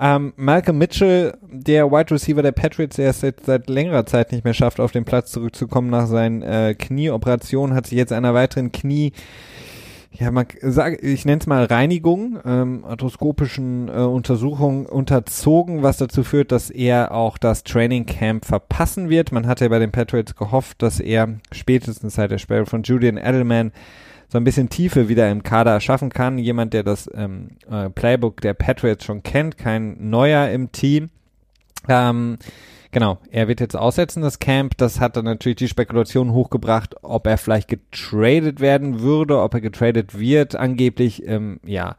[0.00, 4.44] Ähm, Malcolm Mitchell, der Wide Receiver der Patriots, der es seit, seit längerer Zeit nicht
[4.44, 8.70] mehr schafft, auf den Platz zurückzukommen nach seinen äh, Knieoperationen, hat sich jetzt einer weiteren
[8.70, 9.12] Knie
[10.10, 16.24] ja, man sag, ich nenne es mal Reinigung, ähm, arthroskopischen äh, Untersuchungen unterzogen, was dazu
[16.24, 19.32] führt, dass er auch das Training Camp verpassen wird.
[19.32, 23.72] Man hatte bei den Patriots gehofft, dass er spätestens seit der Sperre von Julian Edelman
[24.28, 26.38] so ein bisschen Tiefe wieder im Kader schaffen kann.
[26.38, 31.10] Jemand, der das ähm, äh, Playbook der Patriots schon kennt, kein Neuer im Team.
[31.88, 32.38] Ähm,
[32.90, 34.76] Genau, er wird jetzt aussetzen, das Camp.
[34.78, 39.60] Das hat dann natürlich die Spekulation hochgebracht, ob er vielleicht getradet werden würde, ob er
[39.60, 40.56] getradet wird.
[40.56, 41.96] Angeblich, ähm, ja,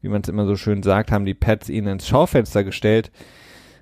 [0.00, 3.10] wie man es immer so schön sagt, haben die Pets ihn ins Schaufenster gestellt.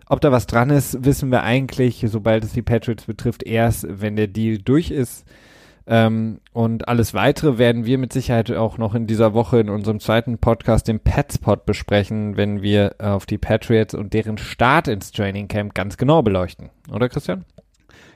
[0.08, 4.16] Ob da was dran ist, wissen wir eigentlich, sobald es die Patriots betrifft, erst, wenn
[4.16, 5.26] der Deal durch ist.
[5.88, 10.00] Ähm, und alles weitere werden wir mit Sicherheit auch noch in dieser Woche in unserem
[10.00, 15.46] zweiten Podcast, dem Petspot, besprechen, wenn wir auf die Patriots und deren Start ins Training
[15.48, 16.70] Camp ganz genau beleuchten.
[16.90, 17.44] Oder Christian?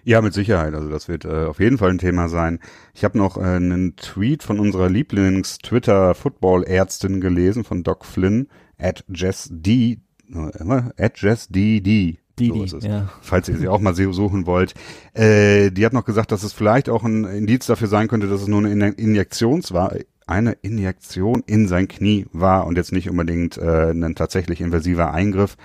[0.02, 0.74] Ja, mit Sicherheit.
[0.74, 2.58] Also das wird äh, auf jeden Fall ein Thema sein.
[2.94, 8.48] Ich habe noch äh, einen Tweet von unserer Lieblings-Twitter-Football-Ärztin gelesen, von Doc Flynn,
[8.78, 9.98] at Jess D,
[10.32, 11.82] äh, at Jess D.
[12.38, 13.08] Didi, so ja.
[13.20, 14.74] falls ihr sie auch mal suchen wollt.
[15.14, 18.40] Äh, die hat noch gesagt, dass es vielleicht auch ein Indiz dafür sein könnte, dass
[18.40, 19.94] es nur eine Injektions war,
[20.26, 25.56] eine Injektion in sein Knie war und jetzt nicht unbedingt äh, ein tatsächlich invasiver Eingriff.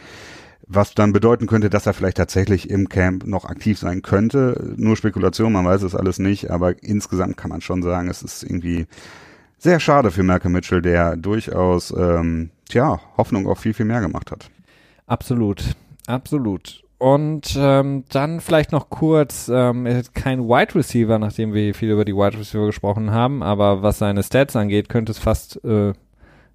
[0.68, 4.74] Was dann bedeuten könnte, dass er vielleicht tatsächlich im Camp noch aktiv sein könnte.
[4.78, 8.42] Nur Spekulation, man weiß es alles nicht, aber insgesamt kann man schon sagen, es ist
[8.42, 8.88] irgendwie
[9.60, 14.32] sehr schade für Malcolm Mitchell, der durchaus ähm, tja, Hoffnung auf viel, viel mehr gemacht
[14.32, 14.50] hat.
[15.06, 15.76] Absolut.
[16.08, 16.84] Absolut.
[16.98, 21.92] Und ähm, dann vielleicht noch kurz, ähm, er ist kein Wide Receiver, nachdem wir viel
[21.92, 25.94] über die Wide Receiver gesprochen haben, aber was seine Stats angeht, könnte es fast äh,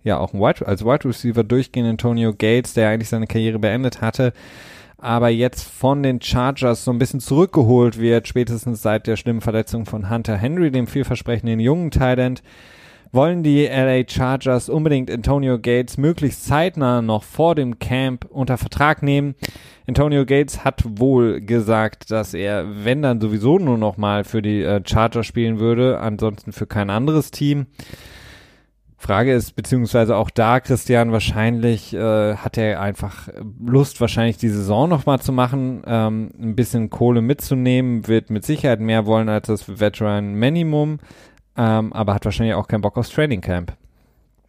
[0.02, 1.86] ja auch ein Wide, als Wide Receiver durchgehen.
[1.86, 4.32] Antonio Gates, der eigentlich seine Karriere beendet hatte,
[4.96, 9.84] aber jetzt von den Chargers so ein bisschen zurückgeholt wird, spätestens seit der schlimmen Verletzung
[9.84, 12.42] von Hunter Henry, dem vielversprechenden jungen Thailand
[13.12, 19.02] wollen die LA Chargers unbedingt Antonio Gates möglichst zeitnah noch vor dem Camp unter Vertrag
[19.02, 19.34] nehmen.
[19.88, 24.62] Antonio Gates hat wohl gesagt, dass er, wenn dann sowieso nur noch mal für die
[24.62, 27.66] äh, Chargers spielen würde, ansonsten für kein anderes Team.
[28.96, 33.30] Frage ist, beziehungsweise auch da, Christian, wahrscheinlich äh, hat er einfach
[33.64, 38.80] Lust, wahrscheinlich die Saison nochmal zu machen, ähm, ein bisschen Kohle mitzunehmen, wird mit Sicherheit
[38.80, 40.98] mehr wollen als das Veteran Minimum
[41.60, 43.74] ähm, aber hat wahrscheinlich auch keinen Bock aufs Training Camp.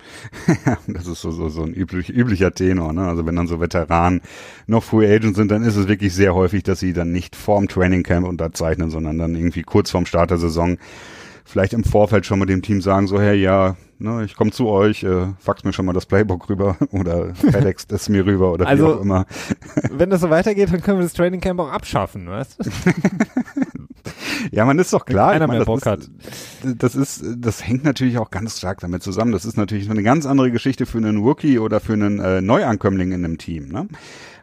[0.88, 2.93] das ist so, so, so ein üblich, üblicher Tenor.
[2.93, 3.05] Ne?
[3.05, 4.22] Also wenn dann so Veteranen
[4.66, 7.68] noch Free Agents sind, dann ist es wirklich sehr häufig, dass sie dann nicht vorm
[7.68, 10.78] Training Camp unterzeichnen, sondern dann irgendwie kurz vorm Start der Saison
[11.43, 14.70] vielleicht im Vorfeld schon mit dem Team sagen, so, hey, ja, ne, ich komme zu
[14.70, 18.68] euch, äh, fax mir schon mal das Playbook rüber oder FedEx das mir rüber oder
[18.68, 19.26] also, wie auch immer.
[19.91, 22.70] wenn das so weitergeht, dann können wir das Training Camp auch abschaffen, weißt du?
[24.51, 25.29] Ja, man ist doch klar.
[25.29, 25.99] Wenn einer mehr meine, Bock das hat.
[25.99, 29.31] Ist, das ist, das hängt natürlich auch ganz stark damit zusammen.
[29.31, 33.11] Das ist natürlich eine ganz andere Geschichte für einen Rookie oder für einen äh, Neuankömmling
[33.11, 33.69] in einem Team.
[33.69, 33.87] Ne?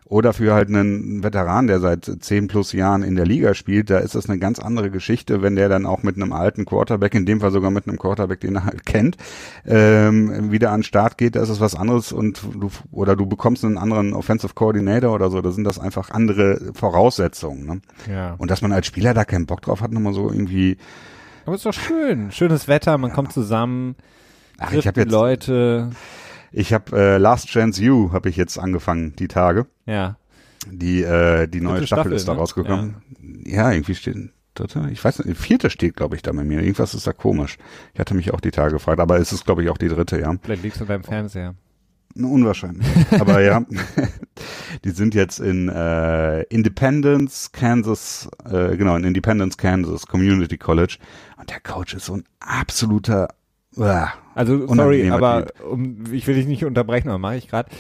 [0.09, 3.99] Oder für halt einen Veteran, der seit zehn plus Jahren in der Liga spielt, da
[3.99, 7.27] ist das eine ganz andere Geschichte, wenn der dann auch mit einem alten Quarterback, in
[7.27, 9.19] dem Fall sogar mit einem Quarterback, den er halt kennt,
[9.67, 13.27] ähm, wieder an den Start geht, da ist es was anderes und du oder du
[13.27, 17.67] bekommst einen anderen Offensive Coordinator oder so, da sind das einfach andere Voraussetzungen.
[17.67, 17.81] Ne?
[18.11, 18.35] Ja.
[18.39, 20.79] Und dass man als Spieler da keinen Bock drauf hat, nochmal so irgendwie.
[21.45, 22.31] Aber ist doch schön.
[22.31, 23.15] Schönes Wetter, man ja.
[23.15, 23.95] kommt zusammen.
[24.59, 25.91] Ach, ich habe die jetzt, Leute.
[26.53, 29.67] Ich habe äh, Last Chance You habe ich jetzt angefangen die Tage.
[29.87, 30.17] Ja.
[30.71, 32.39] Die äh, die neue Staffel, Staffel, ist da ne?
[32.41, 32.97] rausgekommen.
[33.45, 33.71] Ja.
[33.71, 34.17] irgendwie steht
[34.55, 36.61] dritte, ich weiß nicht, vierte steht glaube ich da bei mir.
[36.61, 37.59] Irgendwas ist da komisch.
[37.95, 40.21] Ich hatte mich auch die Tage gefragt, aber es ist glaube ich auch die dritte,
[40.21, 40.35] ja.
[40.43, 41.55] Vielleicht liegst du beim Fernseher.
[42.17, 42.87] Unwahrscheinlich.
[43.21, 43.63] Aber ja,
[44.85, 50.99] die sind jetzt in äh, Independence, Kansas, äh, genau, in Independence, Kansas, Community College.
[51.37, 53.29] Und der Coach ist so ein absoluter,
[54.35, 57.71] Also, sorry, aber um, ich will dich nicht unterbrechen, aber mache ich gerade.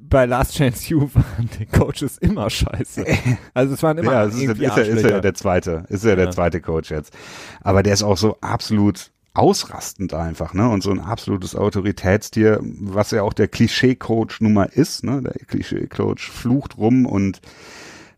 [0.00, 3.04] Bei Last Chance You waren die Coaches immer scheiße.
[3.54, 6.16] Also es waren immer ja, es ist, ist, er, ist er der zweite, ist er
[6.16, 6.30] der Ja.
[6.30, 7.12] zweite Coach jetzt.
[7.60, 10.68] Aber der ist auch so absolut ausrastend einfach, ne?
[10.68, 15.22] Und so ein absolutes Autoritätstier, was ja auch der Klischee-Coach nun mal ist, ne?
[15.22, 17.40] Der Klischee-Coach flucht rum und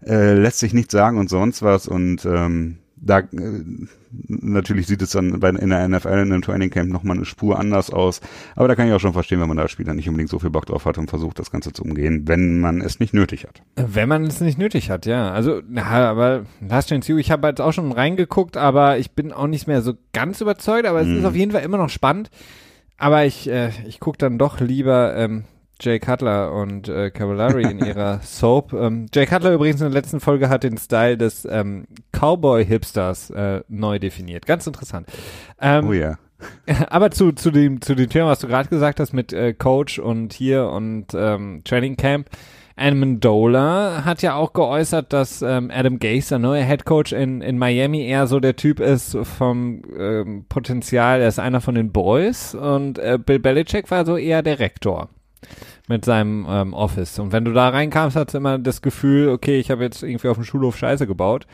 [0.05, 3.27] äh, lässt sich nichts sagen und sonst was und ähm, da äh,
[4.29, 7.59] natürlich sieht es dann bei, in der NFL in dem Training Camp nochmal eine Spur
[7.59, 8.21] anders aus.
[8.57, 10.39] Aber da kann ich auch schon verstehen, wenn man da als Spieler nicht unbedingt so
[10.39, 13.45] viel Bock drauf hat und versucht, das Ganze zu umgehen, wenn man es nicht nötig
[13.45, 13.63] hat.
[13.77, 15.31] Wenn man es nicht nötig hat, ja.
[15.33, 19.33] Also, na, aber Last Chance You, ich habe jetzt auch schon reingeguckt, aber ich bin
[19.33, 21.19] auch nicht mehr so ganz überzeugt, aber es Mhm.
[21.19, 22.31] ist auf jeden Fall immer noch spannend.
[22.97, 25.45] Aber ich, äh, ich gucke dann doch lieber ähm,
[25.85, 28.73] Jay Cutler und äh, Cavallari in ihrer Soap.
[28.73, 33.61] Ähm, Jay Cutler übrigens in der letzten Folge hat den Style des ähm, Cowboy-Hipsters äh,
[33.69, 34.47] neu definiert.
[34.47, 35.09] Ganz interessant.
[35.61, 36.19] Ähm, Oh ja.
[36.89, 39.99] aber zu, zu, dem, zu dem Thema, was du gerade gesagt hast mit äh, Coach
[39.99, 42.29] und hier und ähm, Training Camp.
[42.77, 47.41] Adam Mandola hat ja auch geäußert, dass ähm, Adam Gase, der neue Head Coach in,
[47.41, 51.93] in Miami, eher so der Typ ist vom ähm, Potenzial, er ist einer von den
[51.93, 55.09] Boys und äh, Bill Belichick war so eher der Rektor
[55.89, 57.19] mit seinem ähm, Office.
[57.19, 60.29] Und wenn du da reinkamst, hast du immer das Gefühl, okay, ich habe jetzt irgendwie
[60.29, 61.47] auf dem Schulhof Scheiße gebaut.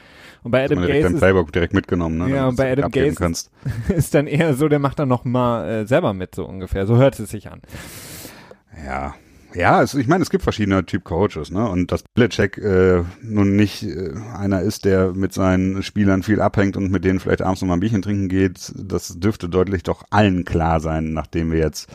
[0.42, 2.34] Und bei Adam Adam direkt ist Playbook direkt mitgenommen, ne?
[2.34, 3.50] Ja, und bei Adam Gase- kannst.
[3.88, 6.86] ist dann eher so, der macht dann noch mal äh, selber mit, so ungefähr.
[6.86, 7.60] So hört es sich an.
[8.86, 9.14] Ja.
[9.52, 11.68] Ja, es, ich meine, es gibt verschiedene Typ Coaches, ne?
[11.68, 16.76] Und dass Belichick äh, nun nicht äh, einer ist, der mit seinen Spielern viel abhängt
[16.76, 20.04] und mit denen vielleicht abends noch mal ein Bierchen trinken geht, das dürfte deutlich doch
[20.10, 21.90] allen klar sein, nachdem wir jetzt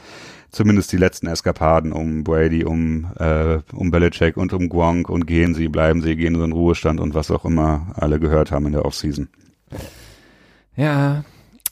[0.56, 5.54] zumindest die letzten Eskapaden um Brady, um äh, um Belichick und um Gronk und gehen
[5.54, 8.72] sie, bleiben sie, gehen sie in Ruhestand und was auch immer alle gehört haben in
[8.72, 9.28] der Offseason.
[10.76, 11.24] Ja,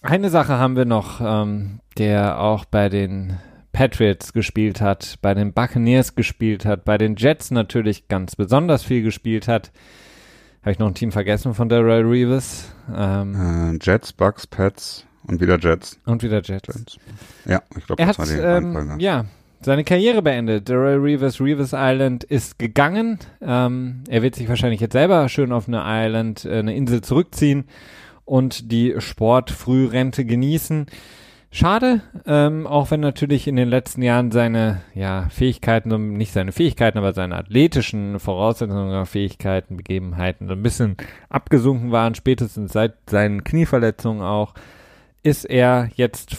[0.01, 3.37] eine Sache haben wir noch, ähm, der auch bei den
[3.71, 9.01] Patriots gespielt hat, bei den Buccaneers gespielt hat, bei den Jets natürlich ganz besonders viel
[9.01, 9.71] gespielt hat.
[10.61, 12.73] Habe ich noch ein Team vergessen von Darrell Reeves?
[12.93, 15.99] Ähm, Äh, Jets, Bucks, Pets und wieder Jets.
[16.05, 16.67] und wieder Jets.
[16.67, 16.97] Jets.
[17.45, 19.25] Ja, ich glaube, Er das hat, war die ähm, ja,
[19.61, 20.69] seine Karriere beendet.
[20.69, 23.19] Darrell Reeves, Reeves Island ist gegangen.
[23.41, 27.65] Ähm, er wird sich wahrscheinlich jetzt selber schön auf eine Island, äh, eine Insel zurückziehen
[28.25, 30.87] und die Sportfrührente genießen.
[31.55, 36.97] Schade, ähm, auch wenn natürlich in den letzten Jahren seine ja, Fähigkeiten, nicht seine Fähigkeiten,
[36.97, 40.97] aber seine athletischen Voraussetzungen, Fähigkeiten, Begebenheiten so ein bisschen
[41.29, 44.55] abgesunken waren, spätestens seit seinen Knieverletzungen auch,
[45.23, 46.37] ist er jetzt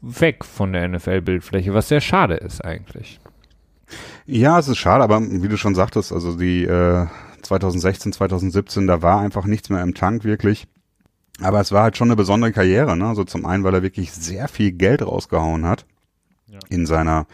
[0.00, 3.20] weg von der NFL-Bildfläche, was sehr schade ist eigentlich.
[4.26, 7.06] Ja, es ist schade, aber wie du schon sagtest, also die äh,
[7.42, 10.66] 2016, 2017, da war einfach nichts mehr im Tank wirklich.
[11.40, 13.06] Aber es war halt schon eine besondere Karriere, ne?
[13.06, 15.86] Also zum einen, weil er wirklich sehr viel Geld rausgehauen hat
[16.46, 16.58] Ja.
[16.68, 17.26] in seiner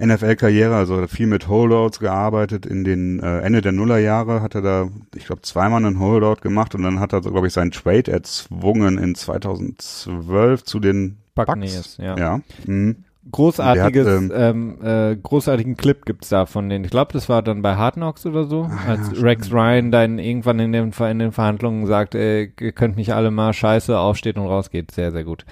[0.00, 2.66] NFL-Karriere, also er hat viel mit Holdouts gearbeitet.
[2.66, 6.74] In den äh, Ende der Nullerjahre hat er da, ich glaube, zweimal einen Holdout gemacht
[6.74, 11.98] und dann hat er, so, glaube ich, seinen Trade erzwungen in 2012 zu den Buccaneers,
[11.98, 12.16] ja.
[12.16, 12.40] Ja.
[12.66, 13.04] Mhm.
[13.30, 16.84] Großartiges, hat, ähm, äh, großartigen Clip gibt's da von denen.
[16.84, 19.92] Ich glaube, das war dann bei Hard Knocks oder so, Ah, als ja, Rex Ryan
[19.92, 23.96] dann irgendwann in den, in den Verhandlungen sagt, ey, ihr könnt mich alle mal scheiße,
[23.96, 24.90] aufsteht und rausgeht.
[24.90, 25.44] Sehr, sehr gut.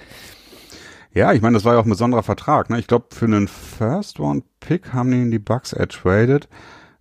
[1.13, 2.69] Ja, ich meine, das war ja auch ein besonderer Vertrag.
[2.69, 2.79] Ne?
[2.79, 6.47] Ich glaube, für einen First-Round-Pick haben die die Bucks ertradet.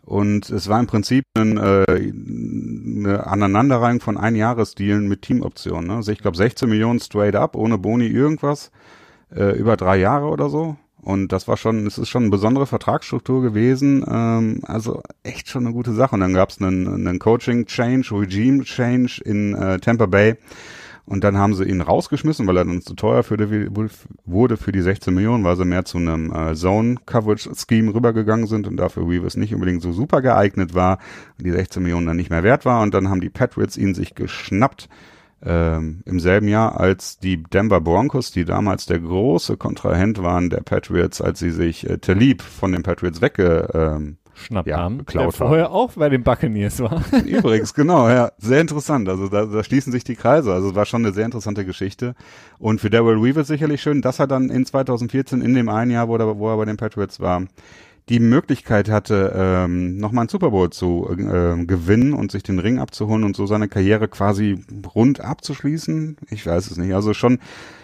[0.05, 5.89] Und es war im Prinzip ein, äh, eine Aneinanderreihung von Einjahresdealen mit Teamoptionen.
[5.89, 5.97] Ne?
[5.97, 8.71] Also ich glaube 16 Millionen straight up, ohne Boni irgendwas,
[9.31, 10.77] äh, über drei Jahre oder so.
[11.03, 14.03] Und das war schon, es ist schon eine besondere Vertragsstruktur gewesen.
[14.11, 16.15] Ähm, also echt schon eine gute Sache.
[16.15, 20.37] Und dann gab es einen, einen Coaching-Change, Regime-Change in äh, Tampa Bay.
[21.09, 23.69] Und dann haben sie ihn rausgeschmissen, weil er dann zu teuer für die,
[24.27, 28.77] wurde für die 16 Millionen, weil sie mehr zu einem äh, Zone-Coverage-Scheme rübergegangen sind und
[28.77, 30.99] dafür Reeves nicht unbedingt so super geeignet war
[31.39, 32.83] und die 16 Millionen dann nicht mehr wert war.
[32.83, 34.91] Und dann haben die Patriots ihn sich geschnappt
[35.43, 40.61] ähm, im selben Jahr als die Denver Broncos, die damals der große Kontrahent waren der
[40.61, 45.33] Patriots, als sie sich äh, Talib von den Patriots wegge ähm, Schnappt Ja, haben, der
[45.33, 47.03] vorher auch bei den Buccaneers war.
[47.27, 49.09] Übrigens, genau, ja, sehr interessant.
[49.09, 50.53] Also da, da schließen sich die Kreise.
[50.53, 52.15] Also es war schon eine sehr interessante Geschichte.
[52.59, 56.09] Und für Darrell Weaver sicherlich schön, dass er dann in 2014, in dem einen Jahr,
[56.09, 57.43] wo er, wo er bei den Patriots war,
[58.09, 62.79] die Möglichkeit hatte, ähm, nochmal einen Super Bowl zu äh, gewinnen und sich den Ring
[62.79, 64.65] abzuholen und so seine Karriere quasi
[64.95, 66.17] rund abzuschließen.
[66.31, 66.95] Ich weiß es nicht.
[66.95, 67.39] Also schon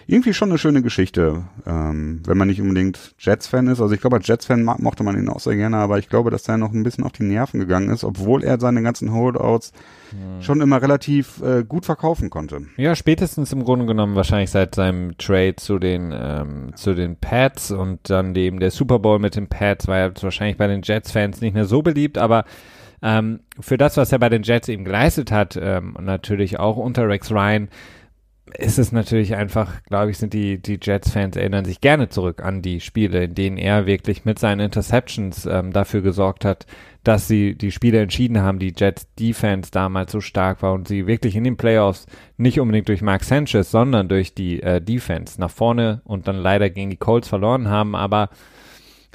[0.07, 3.81] irgendwie schon eine schöne Geschichte, ähm, wenn man nicht unbedingt Jets-Fan ist.
[3.81, 6.29] Also ich glaube, als Jets-Fan mo- mochte man ihn auch sehr gerne, aber ich glaube,
[6.31, 9.71] dass er noch ein bisschen auf die Nerven gegangen ist, obwohl er seine ganzen Holdouts
[10.39, 12.61] schon immer relativ äh, gut verkaufen konnte.
[12.77, 17.71] Ja, spätestens im Grunde genommen wahrscheinlich seit seinem Trade zu den ähm, zu den Pats
[17.71, 21.41] und dann dem der Super Bowl mit den Pats war er wahrscheinlich bei den Jets-Fans
[21.41, 22.45] nicht mehr so beliebt, aber
[23.01, 26.77] ähm, für das, was er bei den Jets eben geleistet hat ähm, und natürlich auch
[26.77, 27.67] unter Rex Ryan,
[28.57, 32.61] ist es natürlich einfach, glaube ich, sind die, die Jets-Fans erinnern sich gerne zurück an
[32.61, 36.65] die Spiele, in denen er wirklich mit seinen Interceptions ähm, dafür gesorgt hat,
[37.03, 41.35] dass sie die Spiele entschieden haben, die Jets-Defense damals so stark war und sie wirklich
[41.35, 46.01] in den Playoffs nicht unbedingt durch Mark Sanchez, sondern durch die äh, Defense nach vorne
[46.03, 48.29] und dann leider gegen die Colts verloren haben, aber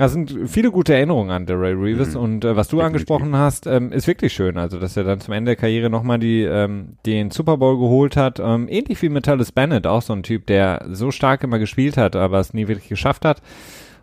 [0.01, 2.21] das sind viele gute Erinnerungen an Darrell Reeves Mhm.
[2.21, 2.87] und äh, was du Definitiv.
[2.87, 4.57] angesprochen hast, ähm, ist wirklich schön.
[4.57, 8.17] Also, dass er dann zum Ende der Karriere nochmal die, ähm, den Super Bowl geholt
[8.17, 8.41] hat.
[8.41, 12.17] Ähm, ähnlich wie Metallus Bennett, auch so ein Typ, der so stark immer gespielt hat,
[12.17, 13.43] aber es nie wirklich geschafft hat.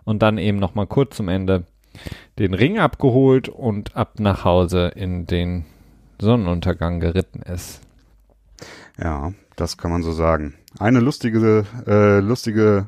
[0.05, 1.63] Und dann eben nochmal kurz zum Ende
[2.37, 5.65] den Ring abgeholt und ab nach Hause in den
[6.19, 7.81] Sonnenuntergang geritten ist.
[9.01, 10.53] Ja, das kann man so sagen.
[10.79, 12.87] Eine lustige, äh, lustige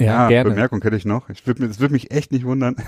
[0.00, 1.28] ja, Bemerkung hätte ich noch.
[1.28, 2.76] Ich würd, mir- es würde mich echt nicht wundern.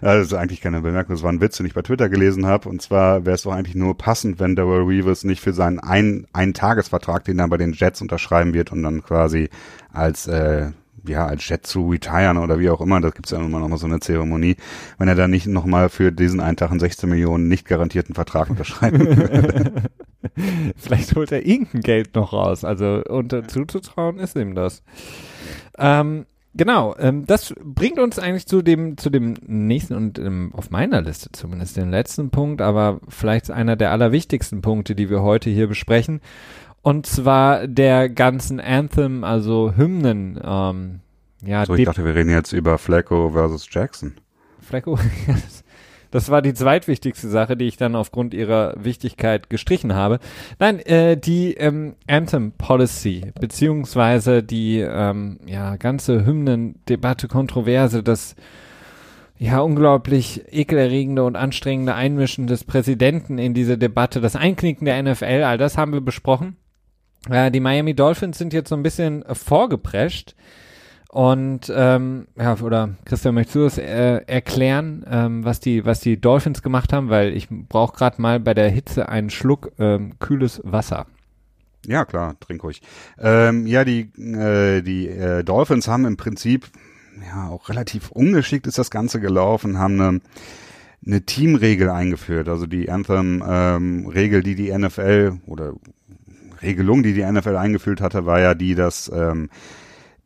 [0.00, 2.46] Ja, das ist eigentlich keine Bemerkung, das war ein Witz, den ich bei Twitter gelesen
[2.46, 2.68] habe.
[2.68, 6.28] Und zwar wäre es doch eigentlich nur passend, wenn Darrell Reeves nicht für seinen ein,
[6.32, 9.48] einen Tagesvertrag, den er bei den Jets unterschreiben wird und dann quasi
[9.92, 10.70] als äh,
[11.04, 13.78] ja, als Jet zu retiren oder wie auch immer, da gibt's ja immer noch mal
[13.78, 14.56] so eine Zeremonie,
[14.98, 18.50] wenn er dann nicht nochmal für diesen einen Tag einen 16 Millionen nicht garantierten Vertrag
[18.50, 19.72] unterschreiben würde.
[20.76, 22.64] Vielleicht holt er irgendein Geld noch raus.
[22.64, 24.82] Also unter zuzutrauen ist ihm das.
[25.78, 26.26] Ähm,
[26.58, 31.00] genau, ähm, das bringt uns eigentlich zu dem, zu dem nächsten und ähm, auf meiner
[31.00, 35.68] Liste zumindest den letzten Punkt, aber vielleicht einer der allerwichtigsten Punkte, die wir heute hier
[35.68, 36.20] besprechen.
[36.82, 41.00] Und zwar der ganzen Anthem, also Hymnen, ähm,
[41.44, 44.14] ja, so, ich dachte, wir reden jetzt über Flacco versus Jackson.
[44.60, 44.98] Flecko.
[46.10, 50.18] Das war die zweitwichtigste Sache, die ich dann aufgrund ihrer Wichtigkeit gestrichen habe.
[50.58, 58.36] Nein, äh, die ähm, Anthem Policy, beziehungsweise die ähm, ja, ganze Hymnendebatte, Kontroverse, das
[59.38, 65.44] ja unglaublich ekelerregende und anstrengende Einmischen des Präsidenten in diese Debatte, das Einknicken der NFL,
[65.44, 66.56] all das haben wir besprochen.
[67.30, 70.34] Äh, die Miami Dolphins sind jetzt so ein bisschen äh, vorgeprescht.
[71.10, 76.20] Und ähm, ja, oder Christian, möchtest du das äh, erklären, ähm, was die, was die
[76.20, 77.08] Dolphins gemacht haben?
[77.08, 81.06] Weil ich brauche gerade mal bei der Hitze einen Schluck ähm, kühles Wasser.
[81.86, 82.82] Ja, klar, trink ruhig.
[83.18, 86.66] Ähm, ja, die, äh, die äh, Dolphins haben im Prinzip,
[87.26, 90.20] ja, auch relativ ungeschickt ist das Ganze gelaufen, haben eine,
[91.06, 92.50] eine Teamregel eingeführt.
[92.50, 95.72] Also die Anthem-Regel, die die NFL oder
[96.60, 99.48] Regelung, die die NFL eingeführt hatte, war ja die, dass ähm,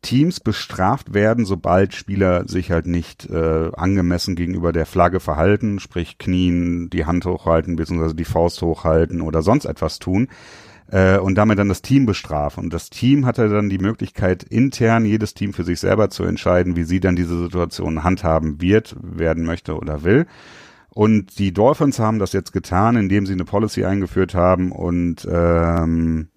[0.03, 6.19] Teams bestraft werden, sobald Spieler sich halt nicht äh, angemessen gegenüber der Flagge verhalten, sprich
[6.19, 10.27] knien, die Hand hochhalten, beziehungsweise die Faust hochhalten oder sonst etwas tun
[10.91, 12.65] äh, und damit dann das Team bestrafen.
[12.65, 16.75] Und das Team hatte dann die Möglichkeit, intern jedes Team für sich selber zu entscheiden,
[16.75, 20.27] wie sie dann diese Situation handhaben wird, werden möchte oder will.
[20.89, 26.27] Und die Dolphins haben das jetzt getan, indem sie eine Policy eingeführt haben und ähm,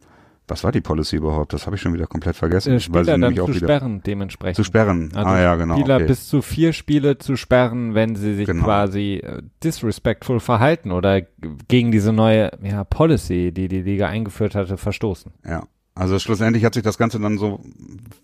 [0.48, 1.52] was war die Policy überhaupt?
[1.52, 2.72] Das habe ich schon wieder komplett vergessen.
[2.72, 4.56] Äh, Weiß Spieler dann nämlich zu sperren, dementsprechend.
[4.56, 5.10] Zu sperren.
[5.14, 5.76] Also ah ja, genau.
[5.76, 6.06] Spieler okay.
[6.06, 8.64] bis zu vier Spiele zu sperren, wenn sie sich Genau.
[8.64, 11.22] quasi äh, disrespectful verhalten oder
[11.68, 15.32] gegen diese neue ja, Policy, die die Liga eingeführt hatte, verstoßen.
[15.44, 15.64] Ja.
[15.96, 17.60] Also schlussendlich hat sich das Ganze dann so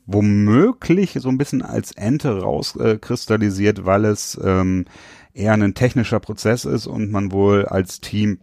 [0.04, 4.84] womöglich so ein bisschen als Ente rauskristallisiert, äh, weil es ähm,
[5.32, 8.40] eher ein technischer Prozess ist und man wohl als Team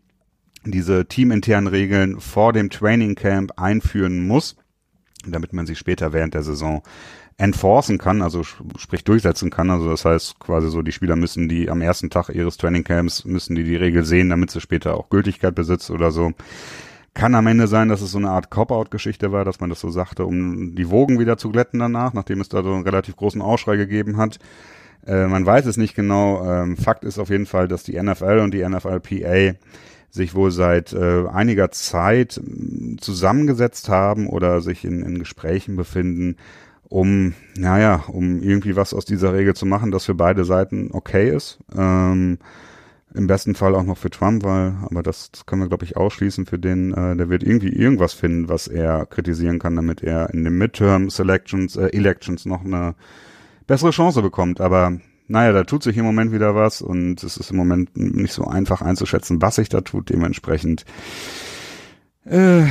[0.72, 4.56] diese teaminternen Regeln vor dem Training Camp einführen muss,
[5.26, 6.82] damit man sie später während der Saison
[7.38, 9.70] enforcen kann, also sp- sprich durchsetzen kann.
[9.70, 13.24] Also das heißt quasi so, die Spieler müssen die am ersten Tag ihres Training Camps
[13.26, 16.32] müssen die die Regel sehen, damit sie später auch Gültigkeit besitzt oder so.
[17.14, 19.90] Kann am Ende sein, dass es so eine Art Cop-Out-Geschichte war, dass man das so
[19.90, 23.42] sagte, um die Wogen wieder zu glätten danach, nachdem es da so einen relativ großen
[23.42, 24.38] Aufschrei gegeben hat.
[25.08, 26.46] Äh, man weiß es nicht genau.
[26.46, 29.56] Ähm, Fakt ist auf jeden Fall, dass die NFL und die NFLPA
[30.10, 36.38] sich wohl seit äh, einiger Zeit äh, zusammengesetzt haben oder sich in, in Gesprächen befinden,
[36.90, 41.30] um, naja, um irgendwie was aus dieser Regel zu machen, das für beide Seiten okay
[41.30, 41.60] ist.
[41.78, 42.40] Ähm,
[43.14, 45.98] Im besten Fall auch noch für Trump, weil, aber das, das können wir, glaube ich,
[45.98, 50.34] ausschließen für den, äh, der wird irgendwie irgendwas finden, was er kritisieren kann, damit er
[50.34, 52.96] in den Midterm Selections, äh, Elections noch eine
[53.68, 54.60] bessere Chance bekommt.
[54.60, 55.00] Aber
[55.30, 58.46] naja, da tut sich im Moment wieder was und es ist im Moment nicht so
[58.46, 60.10] einfach einzuschätzen, was sich da tut.
[60.10, 60.86] Dementsprechend,
[62.26, 62.64] äh,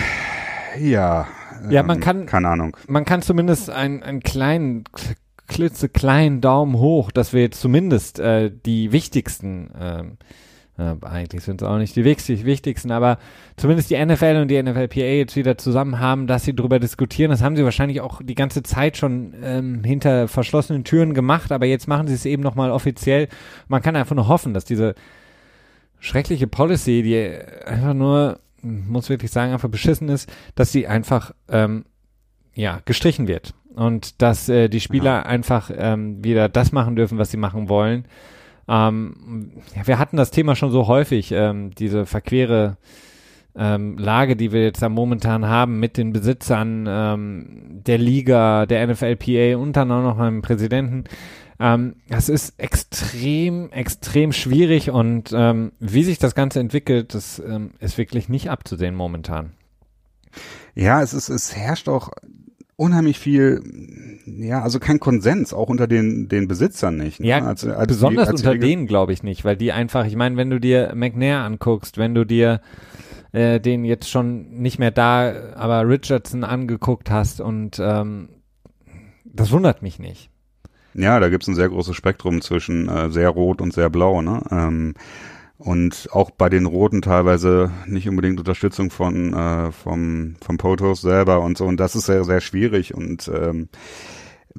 [0.79, 1.29] ja.
[1.71, 2.77] Ja, man ähm, kann, keine Ahnung.
[2.89, 4.85] Man kann zumindest einen, einen kleinen,
[5.47, 10.19] klitzekleinen Daumen hoch, dass wir jetzt zumindest äh, die wichtigsten ähm,
[10.79, 13.19] äh, eigentlich sind es auch nicht die wichtig, wichtigsten, aber
[13.57, 17.31] zumindest die NFL und die NFLPA jetzt wieder zusammen haben, dass sie darüber diskutieren.
[17.31, 21.67] Das haben sie wahrscheinlich auch die ganze Zeit schon ähm, hinter verschlossenen Türen gemacht, aber
[21.67, 23.29] jetzt machen sie es eben nochmal offiziell.
[23.67, 24.95] Man kann einfach nur hoffen, dass diese
[25.99, 31.87] schreckliche Policy, die einfach nur, muss wirklich sagen, einfach beschissen ist, dass sie einfach ähm,
[32.55, 35.23] ja gestrichen wird und dass äh, die Spieler ja.
[35.23, 38.05] einfach ähm, wieder das machen dürfen, was sie machen wollen.
[38.69, 39.53] Ähm,
[39.85, 42.77] wir hatten das Thema schon so häufig, ähm, diese verquere
[43.57, 48.87] ähm, Lage, die wir jetzt da momentan haben mit den Besitzern ähm, der Liga, der
[48.87, 51.05] NFLPA und dann auch noch meinem Präsidenten.
[51.59, 57.43] Ähm, das ist extrem, extrem schwierig und ähm, wie sich das Ganze entwickelt, das
[57.81, 59.53] ist wirklich nicht abzusehen momentan.
[60.75, 62.11] Ja, es ist, es herrscht auch
[62.79, 63.61] unheimlich viel,
[64.25, 67.19] ja, also kein Konsens, auch unter den, den Besitzern nicht.
[67.19, 67.27] Ne?
[67.27, 70.37] Ja, als, als besonders die, unter denen glaube ich nicht, weil die einfach, ich meine,
[70.37, 72.61] wenn du dir McNair anguckst, wenn du dir
[73.33, 78.29] äh, den jetzt schon nicht mehr da, aber Richardson angeguckt hast und ähm,
[79.25, 80.31] das wundert mich nicht.
[80.95, 84.41] Ja, da gibt's ein sehr großes Spektrum zwischen äh, sehr rot und sehr blau, ne?
[84.51, 84.95] Ähm,
[85.59, 91.41] und auch bei den Roten teilweise nicht unbedingt Unterstützung von äh, vom vom Potos selber
[91.41, 93.69] und so und das ist sehr sehr schwierig und ähm,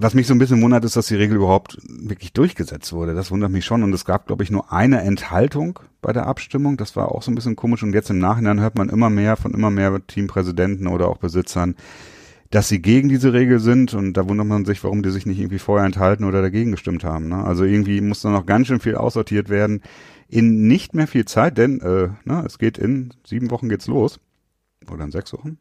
[0.01, 3.13] was mich so ein bisschen wundert, ist, dass die Regel überhaupt wirklich durchgesetzt wurde.
[3.13, 3.83] Das wundert mich schon.
[3.83, 6.77] Und es gab, glaube ich, nur eine Enthaltung bei der Abstimmung.
[6.77, 7.83] Das war auch so ein bisschen komisch.
[7.83, 11.75] Und jetzt im Nachhinein hört man immer mehr von immer mehr Teampräsidenten oder auch Besitzern,
[12.49, 13.93] dass sie gegen diese Regel sind.
[13.93, 17.03] Und da wundert man sich, warum die sich nicht irgendwie vorher enthalten oder dagegen gestimmt
[17.03, 17.27] haben.
[17.27, 17.43] Ne?
[17.43, 19.81] Also irgendwie muss da noch ganz schön viel aussortiert werden
[20.29, 24.19] in nicht mehr viel Zeit, denn äh, na, es geht in sieben Wochen geht's los.
[24.89, 25.57] Oder in sechs Wochen.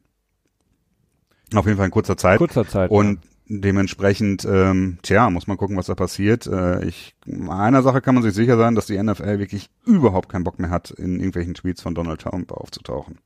[1.53, 2.37] Auf jeden Fall in kurzer Zeit.
[2.37, 2.91] Kurzer Zeit.
[2.91, 3.57] Und ja.
[3.59, 6.45] dementsprechend, ähm, tja, muss man gucken, was da passiert.
[6.47, 7.15] Äh, ich,
[7.49, 10.69] einer Sache kann man sich sicher sein, dass die NFL wirklich überhaupt keinen Bock mehr
[10.69, 13.17] hat, in irgendwelchen Tweets von Donald Trump aufzutauchen.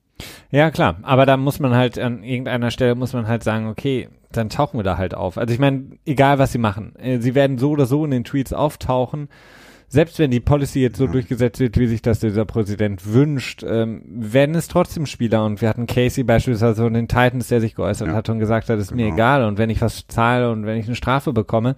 [0.49, 0.97] Ja, klar.
[1.01, 4.79] Aber da muss man halt an irgendeiner Stelle muss man halt sagen, okay, dann tauchen
[4.79, 5.37] wir da halt auf.
[5.37, 8.23] Also ich meine, egal was sie machen, äh, sie werden so oder so in den
[8.23, 9.27] Tweets auftauchen
[9.93, 11.11] selbst wenn die Policy jetzt so ja.
[11.11, 15.45] durchgesetzt wird, wie sich das dieser Präsident wünscht, ähm, werden es trotzdem Spieler.
[15.45, 18.15] Und wir hatten Casey beispielsweise von den Titans, der sich geäußert ja.
[18.15, 19.03] hat und gesagt hat, ist genau.
[19.03, 19.43] mir egal.
[19.45, 21.75] Und wenn ich was zahle und wenn ich eine Strafe bekomme.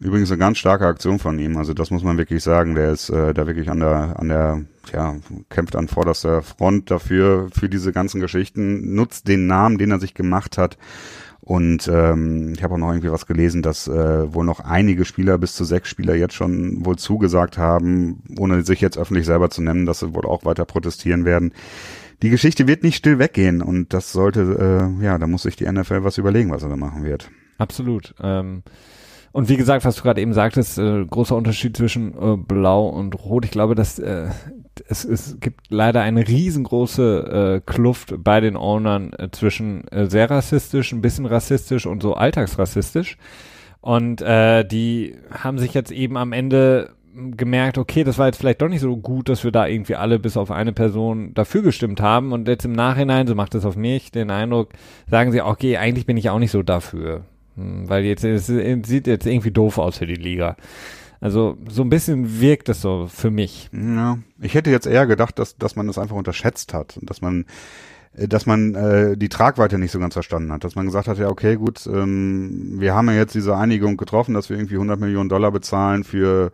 [0.00, 1.58] Übrigens eine ganz starke Aktion von ihm.
[1.58, 2.74] Also das muss man wirklich sagen.
[2.74, 5.16] Der ist äh, da wirklich an der, an der, ja,
[5.50, 10.14] kämpft an vorderster Front dafür, für diese ganzen Geschichten, nutzt den Namen, den er sich
[10.14, 10.78] gemacht hat
[11.44, 15.36] und ähm, ich habe auch noch irgendwie was gelesen, dass äh, wohl noch einige Spieler,
[15.36, 19.60] bis zu sechs Spieler jetzt schon wohl zugesagt haben, ohne sich jetzt öffentlich selber zu
[19.60, 21.52] nennen, dass sie wohl auch weiter protestieren werden.
[22.22, 25.70] Die Geschichte wird nicht still weggehen und das sollte, äh, ja, da muss sich die
[25.70, 27.30] NFL was überlegen, was er da machen wird.
[27.58, 28.14] Absolut.
[28.22, 28.62] Ähm
[29.34, 33.16] und wie gesagt, was du gerade eben sagtest, äh, großer Unterschied zwischen äh, Blau und
[33.24, 33.44] Rot.
[33.44, 34.28] Ich glaube, dass äh,
[34.86, 40.30] es, es gibt leider eine riesengroße äh, Kluft bei den Ownern äh, zwischen äh, sehr
[40.30, 43.18] rassistisch, ein bisschen rassistisch und so alltagsrassistisch.
[43.80, 48.62] Und äh, die haben sich jetzt eben am Ende gemerkt, okay, das war jetzt vielleicht
[48.62, 52.00] doch nicht so gut, dass wir da irgendwie alle bis auf eine Person dafür gestimmt
[52.00, 52.30] haben.
[52.30, 54.68] Und jetzt im Nachhinein, so macht es auf mich den Eindruck,
[55.10, 57.24] sagen sie, okay, eigentlich bin ich auch nicht so dafür.
[57.56, 60.56] Hm, weil jetzt es sieht jetzt irgendwie doof aus für die Liga.
[61.20, 63.70] Also so ein bisschen wirkt es so für mich.
[63.72, 67.22] Ja, ich hätte jetzt eher gedacht, dass, dass man das einfach unterschätzt hat und dass
[67.22, 67.46] man
[68.16, 71.18] äh, dass man äh, die Tragweite nicht so ganz verstanden hat, dass man gesagt hat,
[71.18, 75.00] ja okay, gut, ähm, wir haben ja jetzt diese Einigung getroffen, dass wir irgendwie 100
[75.00, 76.52] Millionen Dollar bezahlen für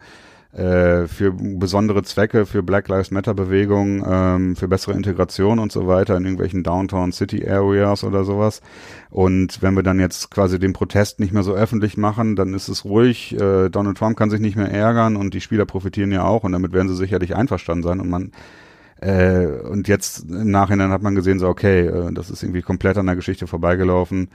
[0.53, 5.87] äh, für besondere Zwecke, für Black Lives Matter Bewegung, ähm, für bessere Integration und so
[5.87, 8.61] weiter in irgendwelchen Downtown City Areas oder sowas.
[9.11, 12.69] Und wenn wir dann jetzt quasi den Protest nicht mehr so öffentlich machen, dann ist
[12.69, 13.39] es ruhig.
[13.41, 16.53] Äh, Donald Trump kann sich nicht mehr ärgern und die Spieler profitieren ja auch und
[16.53, 18.33] damit werden sie sicherlich einverstanden sein und man
[19.01, 22.99] äh, und jetzt im Nachhinein hat man gesehen, so okay, äh, das ist irgendwie komplett
[22.99, 24.29] an der Geschichte vorbeigelaufen.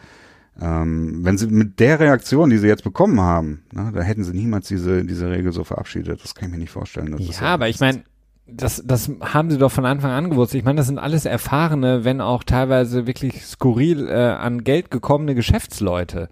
[0.62, 4.34] Ähm, wenn sie mit der Reaktion, die sie jetzt bekommen haben, ne, da hätten sie
[4.34, 6.24] niemals diese, diese Regel so verabschiedet.
[6.24, 7.16] Das kann ich mir nicht vorstellen.
[7.20, 8.04] ja, aber ich meine,
[8.48, 10.54] das, das haben sie doch von Anfang an gewusst.
[10.56, 15.36] Ich meine, das sind alles erfahrene, wenn auch teilweise wirklich skurril äh, an Geld gekommene
[15.36, 16.30] Geschäftsleute.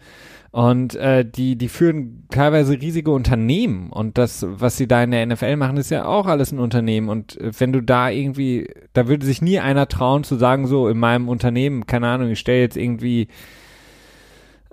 [0.51, 3.89] Und äh, die, die führen teilweise riesige Unternehmen.
[3.89, 7.09] Und das, was sie da in der NFL machen, ist ja auch alles ein Unternehmen.
[7.09, 10.87] Und äh, wenn du da irgendwie, da würde sich nie einer trauen zu sagen, so
[10.87, 13.29] in meinem Unternehmen, keine Ahnung, ich stelle jetzt irgendwie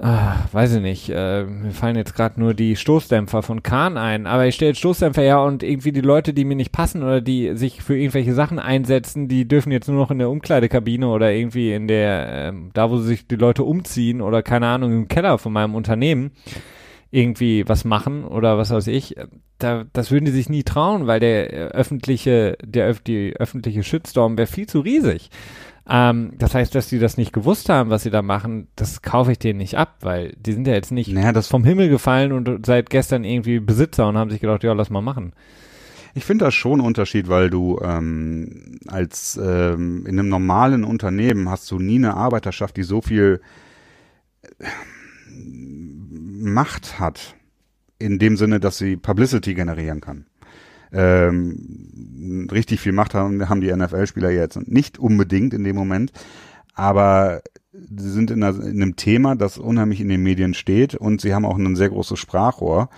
[0.01, 4.26] ah, weiß ich nicht, äh, mir fallen jetzt gerade nur die Stoßdämpfer von Kahn ein,
[4.26, 7.57] aber ich stelle Stoßdämpfer her und irgendwie die Leute, die mir nicht passen oder die
[7.57, 11.72] sich für irgendwelche Sachen einsetzen, die dürfen jetzt nur noch in der Umkleidekabine oder irgendwie
[11.72, 15.53] in der, äh, da wo sich die Leute umziehen oder keine Ahnung, im Keller von
[15.53, 16.32] meinem Unternehmen
[17.11, 19.16] irgendwie was machen oder was weiß ich,
[19.59, 24.38] da, das würden die sich nie trauen, weil der äh, öffentliche, der die öffentliche Shitstorm
[24.38, 25.28] wäre viel zu riesig.
[25.89, 29.33] Ähm, das heißt, dass die das nicht gewusst haben, was sie da machen, das kaufe
[29.33, 32.33] ich denen nicht ab, weil die sind ja jetzt nicht Naja, das vom Himmel gefallen
[32.33, 35.33] und seit gestern irgendwie Besitzer und haben sich gedacht, ja, lass mal machen.
[36.14, 41.70] Ich finde das schon Unterschied, weil du ähm, als ähm, in einem normalen Unternehmen hast
[41.70, 43.41] du nie eine Arbeiterschaft, die so viel
[44.59, 44.66] äh,
[45.33, 47.37] Macht hat,
[47.99, 50.26] in dem Sinne, dass sie Publicity generieren kann.
[50.93, 56.12] Ähm, richtig viel Macht haben, haben die NFL-Spieler jetzt nicht unbedingt in dem Moment,
[56.74, 61.20] aber sie sind in, einer, in einem Thema, das unheimlich in den Medien steht und
[61.20, 62.88] sie haben auch ein sehr großes Sprachrohr.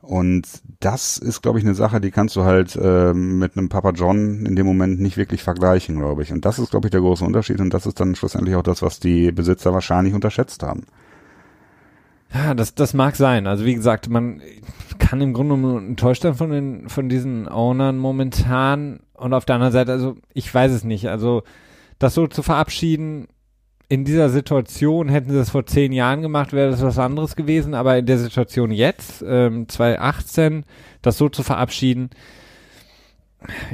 [0.00, 0.46] Und
[0.80, 4.46] das ist, glaube ich, eine Sache, die kannst du halt äh, mit einem Papa John
[4.46, 6.32] in dem Moment nicht wirklich vergleichen, glaube ich.
[6.32, 7.60] Und das ist, glaube ich, der große Unterschied.
[7.60, 10.84] Und das ist dann schlussendlich auch das, was die Besitzer wahrscheinlich unterschätzt haben.
[12.32, 13.46] Ja, das, das mag sein.
[13.46, 14.42] Also wie gesagt, man
[14.98, 19.00] kann im Grunde nur enttäuscht sein von den, von diesen Ownern momentan.
[19.14, 21.08] Und auf der anderen Seite, also ich weiß es nicht.
[21.08, 21.42] Also
[21.98, 23.28] das so zu verabschieden
[23.88, 27.72] in dieser Situation, hätten sie das vor zehn Jahren gemacht, wäre das was anderes gewesen.
[27.74, 30.64] Aber in der Situation jetzt, ähm, 2018,
[31.00, 32.10] das so zu verabschieden,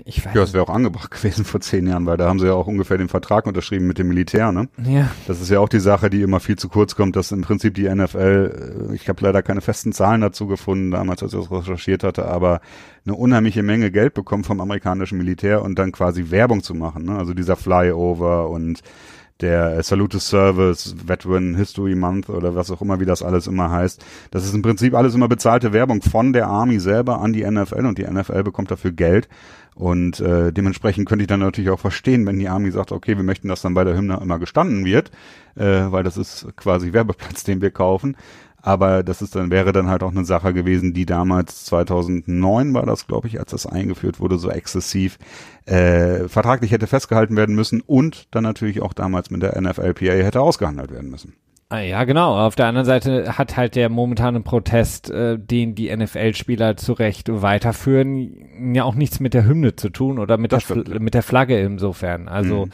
[0.04, 2.46] ich weiß Ja, es wäre auch angebracht gewesen vor zehn Jahren, weil da haben sie
[2.46, 4.68] ja auch ungefähr den Vertrag unterschrieben mit dem Militär, ne?
[4.84, 5.10] Ja.
[5.26, 7.74] Das ist ja auch die Sache, die immer viel zu kurz kommt, dass im Prinzip
[7.74, 11.50] die NFL, äh, ich habe leider keine festen Zahlen dazu gefunden, damals, als ich das
[11.50, 12.60] recherchiert hatte, aber
[13.06, 17.16] eine unheimliche Menge Geld bekommt vom amerikanischen Militär und dann quasi Werbung zu machen, ne?
[17.16, 18.82] Also dieser Flyover und
[19.40, 24.04] der Salute Service, Veteran History Month oder was auch immer, wie das alles immer heißt.
[24.30, 27.86] Das ist im Prinzip alles immer bezahlte Werbung von der Army selber an die NFL
[27.86, 29.28] und die NFL bekommt dafür Geld.
[29.74, 33.24] Und äh, dementsprechend könnte ich dann natürlich auch verstehen, wenn die Army sagt, okay, wir
[33.24, 35.10] möchten, dass dann bei der Hymne immer gestanden wird,
[35.56, 38.16] äh, weil das ist quasi Werbeplatz, den wir kaufen.
[38.66, 42.86] Aber das ist dann, wäre dann halt auch eine Sache gewesen, die damals 2009 war
[42.86, 45.18] das, glaube ich, als das eingeführt wurde, so exzessiv
[45.66, 50.40] äh, vertraglich hätte festgehalten werden müssen und dann natürlich auch damals mit der NFLPA hätte
[50.40, 51.34] ausgehandelt werden müssen.
[51.74, 52.38] Ah, ja, genau.
[52.38, 57.28] Auf der anderen Seite hat halt der momentane Protest, äh, den die NFL-Spieler zu Recht
[57.28, 60.98] weiterführen, ja auch nichts mit der Hymne zu tun oder mit, der, ja.
[61.00, 62.28] mit der Flagge insofern.
[62.28, 62.70] Also, Mhm.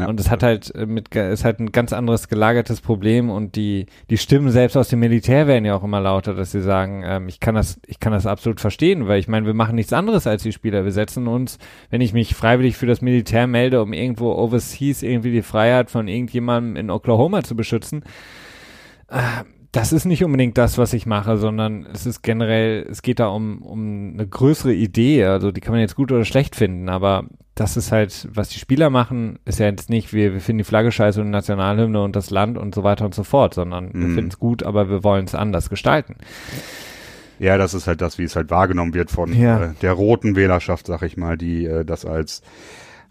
[0.00, 0.08] Ja.
[0.08, 3.86] und es hat halt äh, mit, ist halt ein ganz anderes gelagertes Problem und die,
[4.10, 7.28] die Stimmen selbst aus dem Militär werden ja auch immer lauter, dass sie sagen, ähm,
[7.28, 10.26] ich kann das, ich kann das absolut verstehen, weil ich meine, wir machen nichts anderes
[10.26, 10.84] als die Spieler.
[10.84, 11.58] Wir setzen uns,
[11.90, 16.08] wenn ich mich freiwillig für das Militär melde, um irgendwo overseas irgendwie die Freiheit von
[16.08, 18.04] irgendjemandem in Oklahoma zu beschützen,
[19.72, 23.28] das ist nicht unbedingt das, was ich mache, sondern es ist generell, es geht da
[23.28, 25.24] um, um eine größere Idee.
[25.24, 28.58] Also die kann man jetzt gut oder schlecht finden, aber das ist halt, was die
[28.58, 32.02] Spieler machen, ist ja jetzt nicht, wir, wir finden die Flagge scheiße und die Nationalhymne
[32.02, 34.14] und das Land und so weiter und so fort, sondern wir Mhm.
[34.14, 36.16] finden es gut, aber wir wollen es anders gestalten.
[37.38, 39.64] Ja, das ist halt das, wie es halt wahrgenommen wird von Ja.
[39.64, 42.42] äh, der roten Wählerschaft, sag ich mal, die äh, das als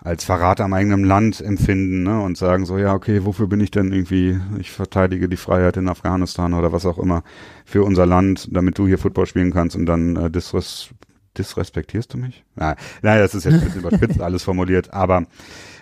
[0.04, 3.70] als Verrat am eigenen Land empfinden ne, und sagen so, ja, okay, wofür bin ich
[3.70, 7.24] denn irgendwie, ich verteidige die Freiheit in Afghanistan oder was auch immer
[7.66, 10.90] für unser Land, damit du hier Football spielen kannst und dann äh, disres
[11.38, 12.44] disrespektierst du mich?
[12.56, 15.28] Nein, nein, das ist jetzt ein bisschen überspitzt alles formuliert, aber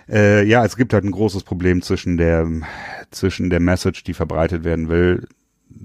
[0.08, 2.46] äh, ja, es gibt halt ein großes Problem zwischen der
[3.10, 5.26] zwischen der Message, die verbreitet werden will,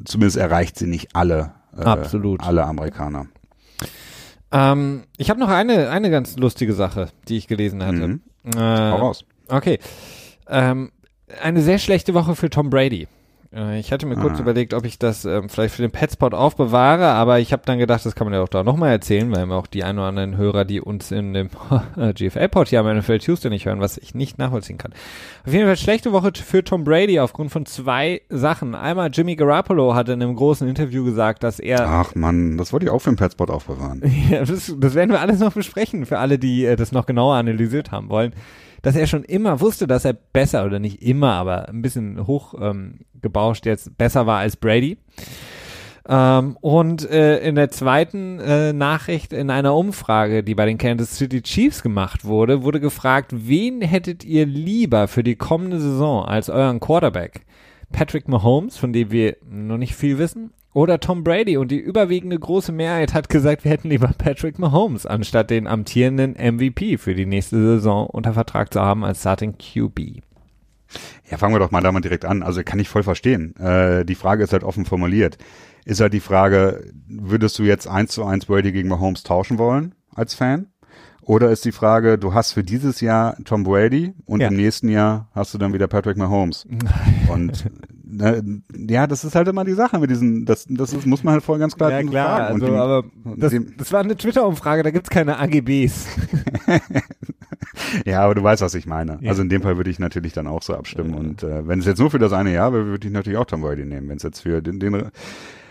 [0.04, 2.44] zumindest erreicht sie nicht alle äh, Absolut.
[2.44, 3.28] alle Amerikaner.
[4.56, 8.08] Ähm, ich habe noch eine, eine ganz lustige Sache, die ich gelesen hatte.
[8.08, 8.22] Mhm.
[8.56, 9.26] Äh, Hau raus.
[9.50, 9.80] Okay.
[10.48, 10.92] Ähm,
[11.42, 13.08] eine sehr schlechte Woche für Tom Brady.
[13.54, 14.42] Äh, ich hatte mir kurz Ah.
[14.42, 18.06] überlegt, ob ich das ähm, vielleicht für den Petspot aufbewahre, aber ich habe dann gedacht,
[18.06, 20.38] das kann man ja auch da nochmal erzählen, weil wir auch die ein oder anderen
[20.38, 21.50] Hörer, die uns in dem
[22.16, 24.94] GFL-Pod hier am NFL Tuesday nicht hören, was ich nicht nachvollziehen kann.
[25.46, 28.76] Auf jeden Fall schlechte Woche für Tom Brady aufgrund von zwei Sachen.
[28.76, 32.86] Einmal Jimmy Garoppolo hatte in einem großen Interview gesagt, dass er Ach man, das wollte
[32.88, 34.02] ich auch für den Petspot aufbewahren.
[34.30, 37.36] ja, das, das werden wir alles noch besprechen, für alle, die äh, das noch genauer
[37.36, 38.34] analysiert haben wollen.
[38.86, 42.54] Dass er schon immer wusste, dass er besser, oder nicht immer, aber ein bisschen hoch
[42.62, 45.00] ähm, gebauscht jetzt besser war als Brady.
[46.08, 51.18] Ähm, und äh, in der zweiten äh, Nachricht in einer Umfrage, die bei den Kansas
[51.18, 56.52] City Chiefs gemacht wurde, wurde gefragt, wen hättet ihr lieber für die kommende Saison als
[56.52, 57.42] euren Quarterback?
[57.92, 61.58] Patrick Mahomes, von dem wir noch nicht viel wissen, oder Tom Brady.
[61.58, 66.34] Und die überwiegende große Mehrheit hat gesagt, wir hätten lieber Patrick Mahomes, anstatt den amtierenden
[66.34, 70.22] MVP für die nächste Saison unter Vertrag zu haben als Starting QB.
[71.30, 72.44] Ja, fangen wir doch mal damit direkt an.
[72.44, 73.56] Also kann ich voll verstehen.
[73.56, 75.38] Äh, die Frage ist halt offen formuliert.
[75.86, 79.96] Ist halt die Frage, würdest du jetzt eins zu eins Brady gegen Mahomes tauschen wollen
[80.14, 80.68] als Fan?
[81.22, 84.50] Oder ist die Frage, du hast für dieses Jahr Tom Brady und ja.
[84.50, 86.68] im nächsten Jahr hast du dann wieder Patrick Mahomes.
[87.30, 87.66] und
[88.08, 91.44] ja, das ist halt immer die Sache mit diesen, das, das ist, muss man halt
[91.44, 93.04] voll ganz klar Ja klar, also, die, aber
[93.38, 96.08] das, das war eine Twitter-Umfrage, da gibt's keine AGBs.
[98.06, 99.18] ja, aber du weißt, was ich meine.
[99.22, 99.30] Ja.
[99.30, 101.12] Also in dem Fall würde ich natürlich dann auch so abstimmen.
[101.12, 101.18] Ja.
[101.18, 103.46] Und äh, wenn es jetzt nur für das eine Jahr wäre, würde ich natürlich auch
[103.46, 104.08] Tom Brady nehmen.
[104.10, 105.10] Wenn es jetzt für den, den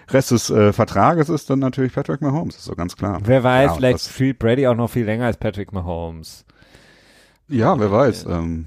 [0.08, 3.20] Rest des äh, Vertrages ist dann natürlich Patrick Mahomes, ist so ganz klar.
[3.24, 6.44] Wer weiß, ja, vielleicht spielt Brady auch noch viel länger als Patrick Mahomes.
[7.48, 8.26] Ja, wer weiß.
[8.26, 8.66] Ähm,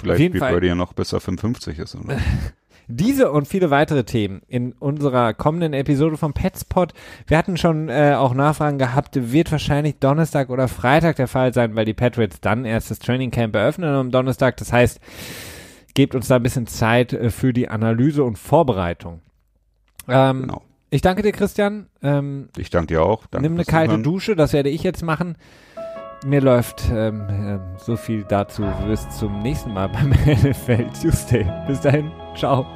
[0.00, 1.94] vielleicht spielt Brady ja noch bis er 55 ist.
[1.94, 2.18] Oder?
[2.96, 6.92] Diese und viele weitere Themen in unserer kommenden Episode vom Petspot.
[7.26, 11.74] Wir hatten schon äh, auch Nachfragen gehabt, wird wahrscheinlich Donnerstag oder Freitag der Fall sein,
[11.74, 14.56] weil die Patriots dann erst das Training Camp eröffnen am Donnerstag.
[14.58, 15.00] Das heißt,
[15.94, 19.20] gebt uns da ein bisschen Zeit äh, für die Analyse und Vorbereitung.
[20.08, 20.62] Ähm, genau.
[20.90, 21.86] Ich danke dir, Christian.
[22.02, 23.26] Ähm, ich danke dir auch.
[23.26, 25.36] Danke nimm eine kalte Dusche, das werde ich jetzt machen.
[26.24, 28.64] Mir läuft ähm, äh, so viel dazu.
[28.86, 31.46] Bis zum nächsten Mal beim NFL Tuesday.
[31.66, 32.12] Bis dahin.
[32.36, 32.66] Ciao.